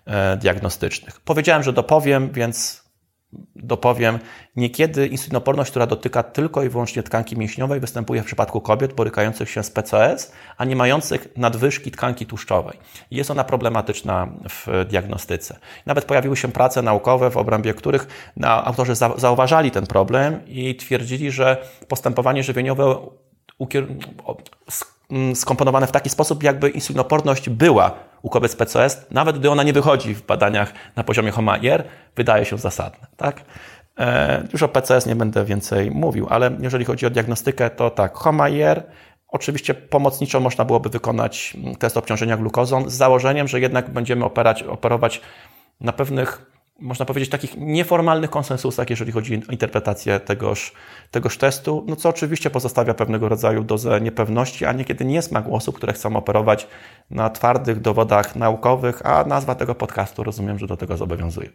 e, 0.06 0.36
diagnostycznych. 0.36 1.20
Powiedziałem, 1.20 1.62
że 1.62 1.72
dopowiem, 1.72 2.30
więc 2.32 2.81
dopowiem, 3.56 4.18
niekiedy 4.56 5.06
insulinoporność, 5.06 5.70
która 5.70 5.86
dotyka 5.86 6.22
tylko 6.22 6.62
i 6.62 6.68
wyłącznie 6.68 7.02
tkanki 7.02 7.36
mięśniowej, 7.36 7.80
występuje 7.80 8.22
w 8.22 8.24
przypadku 8.24 8.60
kobiet 8.60 8.92
borykających 8.92 9.50
się 9.50 9.62
z 9.62 9.70
PCOS, 9.70 10.32
a 10.56 10.64
nie 10.64 10.76
mających 10.76 11.28
nadwyżki 11.36 11.90
tkanki 11.90 12.26
tłuszczowej. 12.26 12.78
Jest 13.10 13.30
ona 13.30 13.44
problematyczna 13.44 14.28
w 14.48 14.84
diagnostyce. 14.88 15.58
Nawet 15.86 16.04
pojawiły 16.04 16.36
się 16.36 16.48
prace 16.48 16.82
naukowe, 16.82 17.30
w 17.30 17.36
obrębie 17.36 17.74
których 17.74 18.32
autorzy 18.42 18.94
zauważali 19.16 19.70
ten 19.70 19.86
problem 19.86 20.40
i 20.46 20.76
twierdzili, 20.76 21.30
że 21.30 21.56
postępowanie 21.88 22.42
żywieniowe 22.42 22.96
skomponowane 25.34 25.86
w 25.86 25.92
taki 25.92 26.10
sposób, 26.10 26.42
jakby 26.42 26.70
insulinoporność 26.70 27.50
była 27.50 28.11
u 28.22 28.30
kobiet 28.30 28.52
z 28.52 28.56
PCOS, 28.56 29.06
nawet 29.10 29.38
gdy 29.38 29.50
ona 29.50 29.62
nie 29.62 29.72
wychodzi 29.72 30.14
w 30.14 30.26
badaniach 30.26 30.72
na 30.96 31.04
poziomie 31.04 31.30
HOMA-IR, 31.30 31.84
wydaje 32.16 32.44
się 32.44 32.58
zasadne. 32.58 33.06
Tak? 33.16 33.42
E, 33.98 34.42
już 34.52 34.62
o 34.62 34.68
PCS 34.68 35.06
nie 35.06 35.16
będę 35.16 35.44
więcej 35.44 35.90
mówił, 35.90 36.26
ale 36.30 36.50
jeżeli 36.60 36.84
chodzi 36.84 37.06
o 37.06 37.10
diagnostykę, 37.10 37.70
to 37.70 37.90
tak, 37.90 38.14
HOMA-IR, 38.14 38.82
oczywiście 39.28 39.74
pomocniczo 39.74 40.40
można 40.40 40.64
byłoby 40.64 40.88
wykonać 40.88 41.56
test 41.78 41.96
obciążenia 41.96 42.36
glukozą 42.36 42.90
z 42.90 42.92
założeniem, 42.92 43.48
że 43.48 43.60
jednak 43.60 43.90
będziemy 43.90 44.24
operać, 44.24 44.62
operować 44.62 45.20
na 45.80 45.92
pewnych 45.92 46.51
można 46.80 47.04
powiedzieć, 47.06 47.30
takich 47.30 47.56
nieformalnych 47.56 48.30
konsensusach, 48.30 48.90
jeżeli 48.90 49.12
chodzi 49.12 49.42
o 49.48 49.52
interpretację 49.52 50.20
tegoż, 50.20 50.72
tegoż 51.10 51.38
testu, 51.38 51.84
no 51.88 51.96
co 51.96 52.08
oczywiście 52.08 52.50
pozostawia 52.50 52.94
pewnego 52.94 53.28
rodzaju 53.28 53.64
dozę 53.64 54.00
niepewności, 54.00 54.64
a 54.64 54.72
niekiedy 54.72 55.04
nie 55.04 55.20
ma 55.30 55.44
osób, 55.46 55.76
które 55.76 55.92
chcą 55.92 56.16
operować 56.16 56.66
na 57.10 57.30
twardych 57.30 57.80
dowodach 57.80 58.36
naukowych, 58.36 59.06
a 59.06 59.24
nazwa 59.24 59.54
tego 59.54 59.74
podcastu 59.74 60.24
rozumiem, 60.24 60.58
że 60.58 60.66
do 60.66 60.76
tego 60.76 60.96
zobowiązuje. 60.96 61.48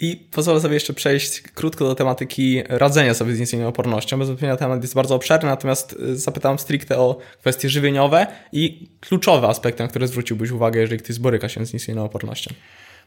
I 0.00 0.16
pozwolę 0.16 0.60
sobie 0.60 0.74
jeszcze 0.74 0.92
przejść 0.92 1.40
krótko 1.40 1.84
do 1.84 1.94
tematyki 1.94 2.62
radzenia 2.68 3.14
sobie 3.14 3.34
z 3.34 3.40
insulinoopornością. 3.40 4.18
Bez 4.18 4.28
wątpienia 4.28 4.56
temat 4.56 4.82
jest 4.82 4.94
bardzo 4.94 5.14
obszerny, 5.14 5.48
natomiast 5.48 5.92
y, 5.92 6.16
zapytam 6.16 6.58
stricte 6.58 6.98
o 6.98 7.18
kwestie 7.40 7.68
żywieniowe 7.68 8.26
i 8.52 8.90
kluczowe 9.00 9.48
aspekty, 9.48 9.82
na 9.82 9.88
które 9.88 10.08
zwróciłbyś 10.08 10.50
uwagę, 10.50 10.80
jeżeli 10.80 11.00
ktoś 11.00 11.18
boryka 11.18 11.48
się 11.48 11.66
z 11.66 11.74
insulinoopornością. 11.74 12.54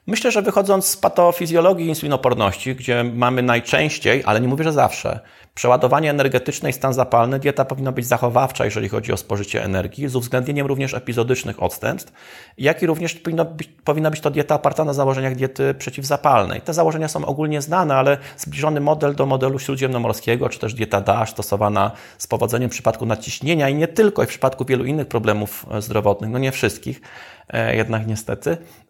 Myślę, 0.08 0.32
że 0.32 0.42
wychodząc 0.42 0.86
z 0.86 0.98
patofizjologii 0.98 1.88
insulinoporności, 1.88 2.76
gdzie 2.76 3.04
mamy 3.04 3.44
najczęściej, 3.44 4.24
ale 4.26 4.42
nie 4.42 4.48
mówię, 4.48 4.64
że 4.64 4.74
zawsze, 4.74 5.20
przeładowanie 5.54 6.10
energetyczne 6.10 6.70
i 6.70 6.74
stan 6.74 6.94
zapalny, 6.94 7.40
dieta 7.40 7.66
powinna 7.66 7.92
być 7.92 8.06
zachowawcza, 8.06 8.66
jeżeli 8.66 8.90
chodzi 8.90 9.14
o 9.14 9.18
spożycie 9.18 9.64
energii, 9.64 10.10
z 10.10 10.16
uwzględnieniem 10.16 10.68
również 10.68 10.94
epizodycznych 10.94 11.64
odstępstw, 11.64 12.14
jak 12.58 12.84
i 12.84 12.86
również 12.86 13.14
być, 13.56 13.70
powinna 13.84 14.12
być 14.12 14.20
to 14.20 14.32
dieta 14.32 14.56
oparta 14.56 14.86
na 14.86 14.94
założeniach 14.94 15.36
diety 15.36 15.74
przeciwzapalnej. 15.74 16.62
Te 16.62 16.74
założenia 16.74 17.08
są 17.08 17.26
ogólnie 17.26 17.62
znane, 17.62 17.96
ale 17.96 18.18
zbliżony 18.38 18.80
model 18.80 19.16
do 19.16 19.26
modelu 19.26 19.60
śródziemnomorskiego, 19.60 20.50
czy 20.50 20.60
też 20.60 20.74
dieta 20.74 21.02
DASH 21.02 21.32
stosowana 21.32 21.92
z 22.18 22.28
powodzeniem 22.28 22.70
w 22.70 22.74
przypadku 22.74 23.06
nadciśnienia 23.06 23.70
i 23.70 23.76
nie 23.76 23.88
tylko, 23.88 24.24
i 24.24 24.26
w 24.26 24.30
przypadku 24.30 24.66
wielu 24.66 24.86
innych 24.86 25.08
problemów 25.08 25.66
zdrowotnych, 25.80 26.30
no 26.32 26.40
nie 26.40 26.52
wszystkich, 26.52 27.02
e, 27.50 27.76
jednak 27.76 28.08
niestety, 28.08 28.58
E, 28.58 28.81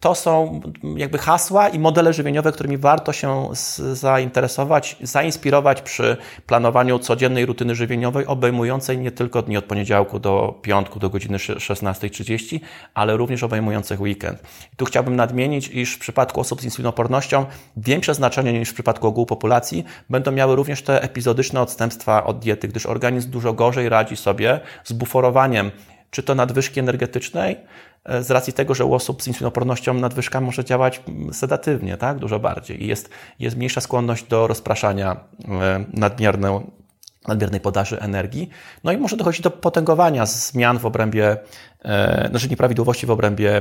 to 0.00 0.14
są 0.14 0.60
jakby 0.96 1.18
hasła 1.18 1.68
i 1.68 1.78
modele 1.78 2.12
żywieniowe, 2.12 2.52
którymi 2.52 2.78
warto 2.78 3.12
się 3.12 3.48
zainteresować, 3.92 4.96
zainspirować 5.02 5.82
przy 5.82 6.16
planowaniu 6.46 6.98
codziennej 6.98 7.46
rutyny 7.46 7.74
żywieniowej, 7.74 8.26
obejmującej 8.26 8.98
nie 8.98 9.10
tylko 9.10 9.42
dni 9.42 9.56
od 9.56 9.64
poniedziałku 9.64 10.18
do 10.18 10.58
piątku 10.62 10.98
do 10.98 11.10
godziny 11.10 11.36
16.30, 11.38 12.60
ale 12.94 13.16
również 13.16 13.42
obejmujących 13.42 14.00
weekend. 14.00 14.42
Tu 14.76 14.84
chciałbym 14.84 15.16
nadmienić, 15.16 15.68
iż 15.68 15.94
w 15.94 15.98
przypadku 15.98 16.40
osób 16.40 16.60
z 16.60 16.64
insulinopornością 16.64 17.46
większe 17.76 18.14
znaczenie 18.14 18.52
niż 18.52 18.70
w 18.70 18.74
przypadku 18.74 19.06
ogółu 19.06 19.26
populacji 19.26 19.84
będą 20.10 20.32
miały 20.32 20.56
również 20.56 20.82
te 20.82 21.02
epizodyczne 21.02 21.60
odstępstwa 21.60 22.24
od 22.24 22.38
diety, 22.38 22.68
gdyż 22.68 22.86
organizm 22.86 23.30
dużo 23.30 23.52
gorzej 23.52 23.88
radzi 23.88 24.16
sobie 24.16 24.60
z 24.84 24.92
buforowaniem 24.92 25.70
czy 26.10 26.22
to 26.22 26.34
nadwyżki 26.34 26.80
energetycznej, 26.80 27.56
z 28.20 28.30
racji 28.30 28.52
tego, 28.52 28.74
że 28.74 28.84
u 28.84 28.94
osób 28.94 29.22
z 29.22 29.26
insulinopornością 29.26 29.94
nadwyżka 29.94 30.40
może 30.40 30.64
działać 30.64 31.02
sedatywnie, 31.32 31.96
tak? 31.96 32.18
dużo 32.18 32.38
bardziej. 32.38 32.84
I 32.84 32.86
jest, 32.86 33.10
jest 33.38 33.56
mniejsza 33.56 33.80
skłonność 33.80 34.24
do 34.24 34.46
rozpraszania 34.46 35.16
e, 35.48 35.84
nadmierną, 35.92 36.70
nadmiernej 37.28 37.60
podaży 37.60 38.00
energii. 38.00 38.48
No 38.84 38.92
i 38.92 38.96
może 38.96 39.16
dochodzić 39.16 39.40
do 39.40 39.50
potęgowania 39.50 40.26
zmian 40.26 40.78
w 40.78 40.86
obrębie, 40.86 41.36
e, 41.84 42.28
znaczy 42.30 42.48
nieprawidłowości 42.48 43.06
w 43.06 43.10
obrębie 43.10 43.60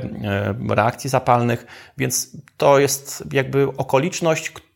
reakcji 0.70 1.10
zapalnych, 1.10 1.66
więc 1.98 2.38
to 2.58 2.80
jest 2.80 3.24
jakby 3.32 3.68
okoliczność, 3.78 4.52
Mm, 4.52 4.67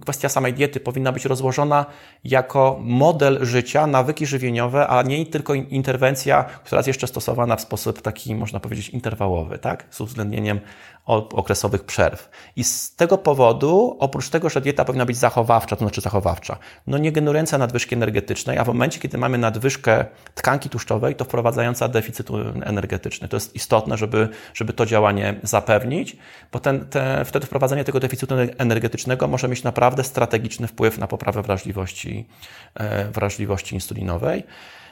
kwestia 0.00 0.28
samej 0.28 0.52
diety 0.52 0.80
powinna 0.80 1.12
być 1.12 1.24
rozłożona 1.24 1.86
jako 2.24 2.78
model 2.80 3.44
życia, 3.44 3.86
nawyki 3.86 4.26
żywieniowe, 4.26 4.88
a 4.88 5.02
nie 5.02 5.26
tylko 5.26 5.54
interwencja, 5.54 6.44
która 6.44 6.78
jest 6.78 6.86
jeszcze 6.86 7.06
stosowana 7.06 7.56
w 7.56 7.60
sposób 7.60 8.02
taki, 8.02 8.34
można 8.34 8.60
powiedzieć, 8.60 8.88
interwałowy, 8.88 9.58
tak? 9.58 9.86
z 9.90 10.00
uwzględnieniem 10.00 10.60
okresowych 11.06 11.84
przerw. 11.84 12.30
I 12.56 12.64
z 12.64 12.96
tego 12.96 13.18
powodu, 13.18 13.96
oprócz 14.00 14.28
tego, 14.28 14.48
że 14.48 14.60
dieta 14.60 14.84
powinna 14.84 15.06
być 15.06 15.16
zachowawcza, 15.16 15.76
to 15.76 15.84
znaczy 15.84 16.00
zachowawcza, 16.00 16.58
no 16.86 16.98
nie 16.98 17.12
generująca 17.12 17.58
nadwyżki 17.58 17.94
energetycznej, 17.94 18.58
a 18.58 18.64
w 18.64 18.66
momencie, 18.66 19.00
kiedy 19.00 19.18
mamy 19.18 19.38
nadwyżkę 19.38 20.04
tkanki 20.34 20.68
tłuszczowej, 20.70 21.14
to 21.14 21.24
wprowadzająca 21.24 21.88
deficyt 21.88 22.28
energetyczny. 22.64 23.28
To 23.28 23.36
jest 23.36 23.56
istotne, 23.56 23.96
żeby, 23.96 24.28
żeby 24.54 24.72
to 24.72 24.86
działanie 24.86 25.40
zapewnić, 25.42 26.16
bo 26.52 26.58
ten, 26.58 26.86
te, 26.86 27.24
wtedy 27.24 27.46
wprowadzenie 27.46 27.84
tego 27.84 28.00
deficytu 28.00 28.34
energetycznego 28.58 29.28
może 29.28 29.48
mieć 29.48 29.62
naprawdę 29.62 30.04
strategiczny 30.04 30.66
wpływ 30.66 30.98
na 30.98 31.06
poprawę 31.06 31.42
wrażliwości, 31.42 32.28
e, 32.74 33.10
wrażliwości 33.10 33.74
insulinowej. 33.74 34.44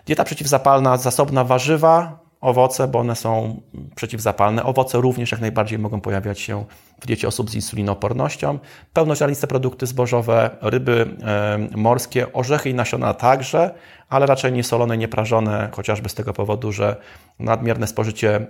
Dieta 0.07 0.24
przeciwzapalna, 0.24 0.96
zasobna 0.96 1.44
warzywa, 1.44 2.24
owoce, 2.44 2.88
bo 2.88 2.98
one 2.98 3.16
są 3.16 3.61
przeciwzapalne. 3.94 4.64
Owoce 4.64 4.98
również 4.98 5.33
jak 5.33 5.40
najbardziej 5.40 5.78
mogą 5.78 6.00
pojawiać 6.00 6.40
się 6.40 6.64
w 7.00 7.07
diecie 7.07 7.28
osób 7.28 7.50
z 7.50 7.54
insulinopornością. 7.54 8.59
Pełnoziarniste 8.92 9.46
produkty 9.46 9.87
zbożowe, 9.87 10.50
ryby 10.61 11.16
morskie, 11.76 12.33
orzechy 12.33 12.70
i 12.70 12.74
nasiona 12.74 13.14
także, 13.14 13.74
ale 14.09 14.26
raczej 14.26 14.52
nie 14.52 14.64
solone, 14.64 14.96
nie 14.96 15.09
prażone, 15.09 15.68
chociażby 15.72 16.09
z 16.09 16.14
tego 16.14 16.33
powodu, 16.33 16.72
że 16.72 16.96
nadmierne 17.38 17.87
spożycie 17.87 18.46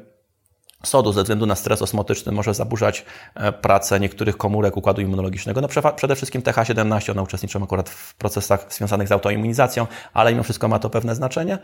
sodu 0.85 1.13
ze 1.13 1.23
względu 1.23 1.47
na 1.47 1.55
stres 1.55 1.83
osmotyczny 1.83 2.33
może 2.33 2.55
zaburzać 2.55 3.05
e, 3.35 3.53
pracę 3.53 4.01
niektórych 4.01 4.37
komórek 4.37 4.77
układu 4.77 5.01
immunologicznego. 5.01 5.61
No 5.61 5.69
przede 5.97 6.17
wszystkim 6.17 6.43
TH17, 6.43 7.11
one 7.11 7.23
uczestniczą 7.23 7.63
akurat 7.63 7.91
w 7.91 8.15
procesach 8.15 8.67
związanych 8.73 9.09
z 9.09 9.13
autoimmunizacją, 9.13 9.87
ale 10.13 10.33
mimo 10.33 10.43
wszystko 10.43 10.69
ma 10.69 10.79
to 10.79 10.91
pewne 10.91 11.15
znaczenie. 11.15 11.59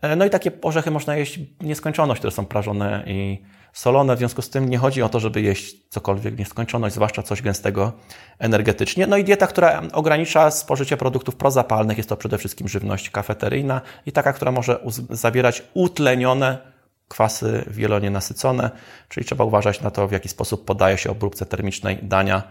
E, 0.00 0.16
no 0.16 0.24
i 0.24 0.30
takie 0.30 0.50
orzechy 0.62 0.90
można 0.90 1.16
jeść 1.16 1.40
nieskończoność, 1.60 2.18
które 2.18 2.30
są 2.30 2.46
prażone 2.46 3.04
i 3.06 3.42
solone, 3.74 4.16
w 4.16 4.18
związku 4.18 4.42
z 4.42 4.50
tym 4.50 4.70
nie 4.70 4.78
chodzi 4.78 5.02
o 5.02 5.08
to, 5.08 5.20
żeby 5.20 5.42
jeść 5.42 5.76
cokolwiek 5.88 6.38
nieskończoność, 6.38 6.94
zwłaszcza 6.94 7.22
coś 7.22 7.42
gęstego 7.42 7.92
energetycznie. 8.38 9.06
No 9.06 9.16
i 9.16 9.24
dieta, 9.24 9.46
która 9.46 9.82
ogranicza 9.92 10.50
spożycie 10.50 10.96
produktów 10.96 11.36
prozapalnych, 11.36 11.96
jest 11.96 12.08
to 12.08 12.16
przede 12.16 12.38
wszystkim 12.38 12.68
żywność 12.68 13.10
kafeteryjna 13.10 13.80
i 14.06 14.12
taka, 14.12 14.32
która 14.32 14.52
może 14.52 14.80
zawierać 15.10 15.62
utlenione 15.74 16.73
kwasy 17.14 17.64
wielonienasycone, 17.66 18.70
czyli 19.08 19.26
trzeba 19.26 19.44
uważać 19.44 19.80
na 19.80 19.90
to, 19.90 20.08
w 20.08 20.12
jaki 20.12 20.28
sposób 20.28 20.64
podaje 20.64 20.98
się 20.98 21.10
obróbce 21.10 21.46
termicznej 21.46 21.98
dania 22.02 22.42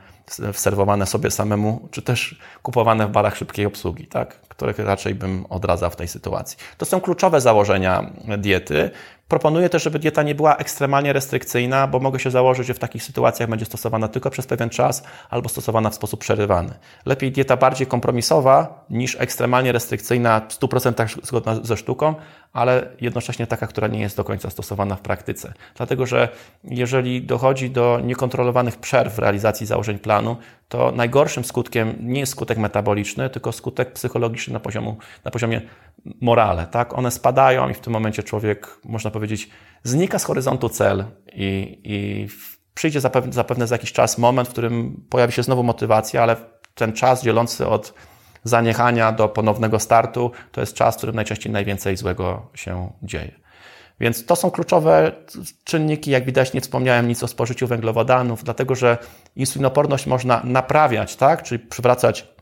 serwowane 0.54 1.06
sobie 1.06 1.32
samemu, 1.32 1.88
czy 1.92 2.02
też 2.02 2.40
kupowane 2.62 3.08
w 3.08 3.12
barach 3.12 3.38
szybkiej 3.38 3.66
obsługi, 3.66 4.08
tak? 4.08 4.42
których 4.42 4.80
raczej 4.80 5.16
bym 5.16 5.46
odradzał 5.50 5.90
w 5.90 5.96
tej 5.96 6.08
sytuacji. 6.08 6.58
To 6.78 6.86
są 6.86 7.02
kluczowe 7.02 7.42
założenia 7.42 8.12
diety. 8.38 8.92
Proponuję 9.28 9.70
też, 9.70 9.84
żeby 9.84 10.00
dieta 10.00 10.24
nie 10.24 10.36
była 10.36 10.56
ekstremalnie 10.56 11.14
restrykcyjna, 11.14 11.88
bo 11.88 12.00
mogę 12.00 12.20
się 12.20 12.32
założyć, 12.32 12.68
że 12.68 12.74
w 12.74 12.80
takich 12.80 13.04
sytuacjach 13.04 13.50
będzie 13.50 13.66
stosowana 13.66 14.08
tylko 14.08 14.30
przez 14.30 14.48
pewien 14.48 14.70
czas 14.70 15.04
albo 15.30 15.50
stosowana 15.50 15.90
w 15.90 15.96
sposób 15.96 16.20
przerywany. 16.20 16.74
Lepiej 17.06 17.32
dieta 17.32 17.58
bardziej 17.58 17.88
kompromisowa 17.88 18.86
niż 18.90 19.18
ekstremalnie 19.20 19.72
restrykcyjna, 19.72 20.42
w 20.50 20.60
100% 20.60 21.20
zgodna 21.24 21.56
ze 21.64 21.78
sztuką, 21.78 22.16
ale 22.54 22.90
jednocześnie 23.02 23.48
taka, 23.48 23.68
która 23.68 23.88
nie 23.88 24.02
jest 24.02 24.18
do 24.18 24.24
końca 24.24 24.50
stosowana 24.50 24.96
w 24.96 25.02
praktyce. 25.02 25.54
Dlatego, 25.76 26.06
że 26.06 26.30
jeżeli 26.64 27.22
dochodzi 27.22 27.70
do 27.70 28.00
niekontrolowanych 28.04 28.78
przerw 28.78 29.16
w 29.16 29.20
realizacji 29.20 29.68
założeń 29.68 30.00
planu, 30.00 30.38
to 30.70 30.92
najgorszym 30.96 31.44
skutkiem 31.44 31.96
nie 32.00 32.20
jest 32.20 32.32
skutek 32.32 32.58
metaboliczny, 32.58 33.30
tylko 33.30 33.52
skutek 33.52 33.94
psychologiczny 33.94 34.54
na, 34.54 34.60
poziomu, 34.60 34.98
na 35.26 35.32
poziomie 35.32 35.62
morale. 36.22 36.68
Tak? 36.68 36.94
One 36.98 37.12
spadają 37.12 37.70
i 37.70 37.74
w 37.74 37.80
tym 37.80 37.94
momencie 37.94 38.24
człowiek, 38.24 38.80
można 38.84 39.12
powiedzieć, 39.12 39.50
znika 39.84 40.20
z 40.20 40.24
horyzontu 40.24 40.70
cel 40.70 41.06
i, 41.34 41.80
i 41.84 42.28
przyjdzie 42.74 43.02
zapewne, 43.02 43.34
zapewne 43.34 43.68
za 43.68 43.76
jakiś 43.76 43.92
czas 43.92 44.18
moment, 44.18 44.50
w 44.50 44.52
którym 44.52 45.06
pojawi 45.10 45.34
się 45.34 45.44
znowu 45.44 45.64
motywacja, 45.64 46.24
ale 46.24 46.36
ten 46.76 46.94
czas 46.94 47.24
dzielący 47.24 47.68
od 47.68 47.94
zaniechania 48.44 49.12
do 49.12 49.30
ponownego 49.30 49.80
startu 49.80 50.32
to 50.52 50.62
jest 50.62 50.74
czas, 50.74 50.96
w 50.96 50.98
którym 50.98 51.16
najczęściej 51.16 51.52
najwięcej 51.52 51.98
złego 51.98 52.48
się 52.54 52.92
dzieje. 53.04 53.32
Więc 54.00 54.26
to 54.26 54.36
są 54.36 54.52
kluczowe 54.52 55.12
czynniki. 55.64 56.12
Jak 56.12 56.26
widać, 56.26 56.54
nie 56.54 56.62
wspomniałem 56.62 57.08
nic 57.08 57.24
o 57.24 57.28
spożyciu 57.28 57.68
węglowodanów, 57.68 58.44
dlatego 58.44 58.76
że 58.76 58.98
insulinoporność 59.36 60.08
można 60.08 60.42
naprawiać, 60.44 61.16
tak? 61.16 61.44
czyli 61.44 61.60
przywracać 61.60 62.34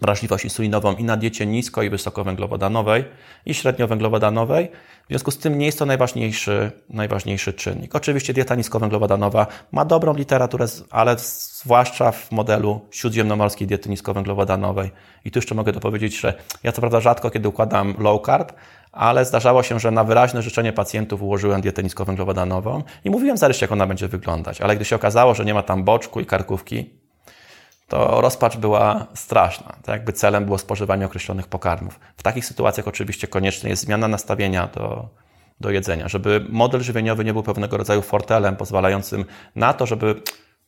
wrażliwość 0.00 0.44
insulinową 0.44 0.94
i 0.94 1.04
na 1.04 1.16
diecie 1.16 1.46
nisko 1.46 1.82
i 1.82 1.90
wysokowęglowodanowej 1.90 3.04
i 3.46 3.54
średniowęglowodanowej. 3.54 4.68
W 5.04 5.08
związku 5.08 5.30
z 5.30 5.38
tym 5.38 5.58
nie 5.58 5.66
jest 5.66 5.78
to 5.78 5.86
najważniejszy, 5.86 6.72
najważniejszy 6.90 7.52
czynnik. 7.52 7.94
Oczywiście 7.94 8.32
dieta 8.32 8.54
niskowęglowodanowa 8.54 9.46
ma 9.72 9.84
dobrą 9.84 10.14
literaturę, 10.14 10.66
ale 10.90 11.16
zwłaszcza 11.18 12.12
w 12.12 12.32
modelu 12.32 12.80
śródziemnomorskiej 12.90 13.66
diety 13.66 13.88
niskowęglowodanowej. 13.88 14.90
I 15.24 15.30
tu 15.30 15.38
jeszcze 15.38 15.54
mogę 15.54 15.72
dopowiedzieć, 15.72 16.20
że 16.20 16.34
ja 16.62 16.72
co 16.72 16.80
prawda 16.80 17.00
rzadko 17.00 17.30
kiedy 17.30 17.48
układam 17.48 17.94
low 17.98 18.22
carb, 18.26 18.52
ale 18.92 19.24
zdarzało 19.24 19.62
się, 19.62 19.80
że 19.80 19.90
na 19.90 20.04
wyraźne 20.04 20.42
życzenie 20.42 20.72
pacjentów 20.72 21.22
ułożyłem 21.22 21.60
dietę 21.60 21.82
niskowęglowodanową 21.82 22.82
i 23.04 23.10
mówiłem 23.10 23.36
zarycznie, 23.36 23.64
jak 23.64 23.72
ona 23.72 23.86
będzie 23.86 24.08
wyglądać. 24.08 24.60
Ale 24.60 24.76
gdy 24.76 24.84
się 24.84 24.96
okazało, 24.96 25.34
że 25.34 25.44
nie 25.44 25.54
ma 25.54 25.62
tam 25.62 25.84
boczku 25.84 26.20
i 26.20 26.26
karkówki, 26.26 26.90
to 27.90 28.20
rozpacz 28.20 28.56
była 28.56 29.06
straszna. 29.14 29.66
Tak 29.66 29.88
jakby 29.88 30.12
celem 30.12 30.44
było 30.44 30.58
spożywanie 30.58 31.06
określonych 31.06 31.46
pokarmów. 31.46 32.00
W 32.16 32.22
takich 32.22 32.44
sytuacjach 32.44 32.88
oczywiście 32.88 33.28
konieczna 33.28 33.68
jest 33.68 33.82
zmiana 33.82 34.08
nastawienia 34.08 34.66
do, 34.66 35.08
do 35.60 35.70
jedzenia, 35.70 36.08
żeby 36.08 36.46
model 36.48 36.80
żywieniowy 36.80 37.24
nie 37.24 37.32
był 37.32 37.42
pewnego 37.42 37.76
rodzaju 37.76 38.02
fortelem 38.02 38.56
pozwalającym 38.56 39.24
na 39.56 39.72
to, 39.72 39.86
żeby 39.86 40.22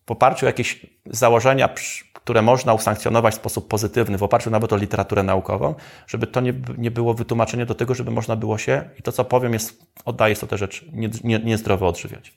w 0.06 0.10
oparciu 0.10 0.46
o 0.46 0.48
jakieś 0.48 0.86
założenia, 1.06 1.68
które 2.14 2.42
można 2.42 2.74
usankcjonować 2.74 3.34
w 3.34 3.36
sposób 3.36 3.68
pozytywny, 3.68 4.18
w 4.18 4.22
oparciu 4.22 4.50
nawet 4.50 4.72
o 4.72 4.76
literaturę 4.76 5.22
naukową, 5.22 5.74
żeby 6.06 6.26
to 6.26 6.40
nie, 6.40 6.54
nie 6.78 6.90
było 6.90 7.14
wytłumaczenie 7.14 7.66
do 7.66 7.74
tego, 7.74 7.94
żeby 7.94 8.10
można 8.10 8.36
było 8.36 8.58
się, 8.58 8.90
i 8.98 9.02
to 9.02 9.12
co 9.12 9.24
powiem, 9.24 9.52
jest, 9.52 9.86
oddaję 10.04 10.36
sobie 10.36 10.50
tę 10.50 10.58
rzecz, 10.58 10.84
niezdrowo 11.44 11.84
nie, 11.84 11.88
nie 11.88 11.88
odżywiać. 11.88 12.32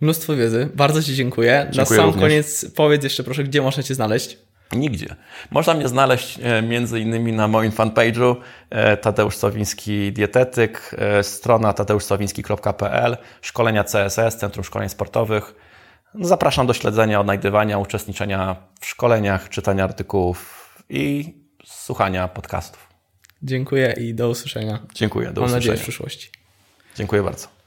Mnóstwo 0.00 0.36
wiedzy. 0.36 0.68
Bardzo 0.74 1.02
Ci 1.02 1.14
dziękuję. 1.14 1.66
Dziękuję 1.70 1.98
Na 1.98 2.02
sam 2.04 2.06
również. 2.06 2.22
koniec 2.22 2.66
powiedz 2.74 3.04
jeszcze 3.04 3.24
proszę, 3.24 3.44
gdzie 3.44 3.62
można 3.62 3.82
Cię 3.82 3.94
znaleźć. 3.94 4.38
Nigdzie. 4.72 5.16
Można 5.50 5.74
mnie 5.74 5.88
znaleźć 5.88 6.38
e, 6.42 6.62
między 6.62 7.00
innymi 7.00 7.32
na 7.32 7.48
moim 7.48 7.72
fanpage'u 7.72 8.36
e, 8.70 8.96
Tadeusz 8.96 9.36
Sowiński 9.36 10.12
Dietetyk, 10.12 10.96
e, 10.98 11.22
strona 11.22 11.72
tadeuszsowiński.pl, 11.72 13.16
szkolenia 13.40 13.84
CSS, 13.84 14.36
Centrum 14.36 14.64
Szkoleń 14.64 14.88
Sportowych. 14.88 15.54
No, 16.14 16.28
Zapraszam 16.28 16.66
do 16.66 16.72
śledzenia, 16.72 17.20
odnajdywania, 17.20 17.78
uczestniczenia 17.78 18.56
w 18.80 18.86
szkoleniach, 18.86 19.48
czytania 19.48 19.84
artykułów 19.84 20.66
i 20.90 21.34
słuchania 21.64 22.28
podcastów. 22.28 22.88
Dziękuję 23.42 23.94
i 24.00 24.14
do 24.14 24.28
usłyszenia. 24.28 24.78
Dziękuję, 24.94 25.32
do 25.32 25.40
Mam 25.40 25.50
nadzieję 25.50 25.76
w 25.76 25.80
usłyszenia. 25.80 25.82
przyszłości. 25.82 26.30
Dziękuję 26.96 27.22
bardzo. 27.22 27.59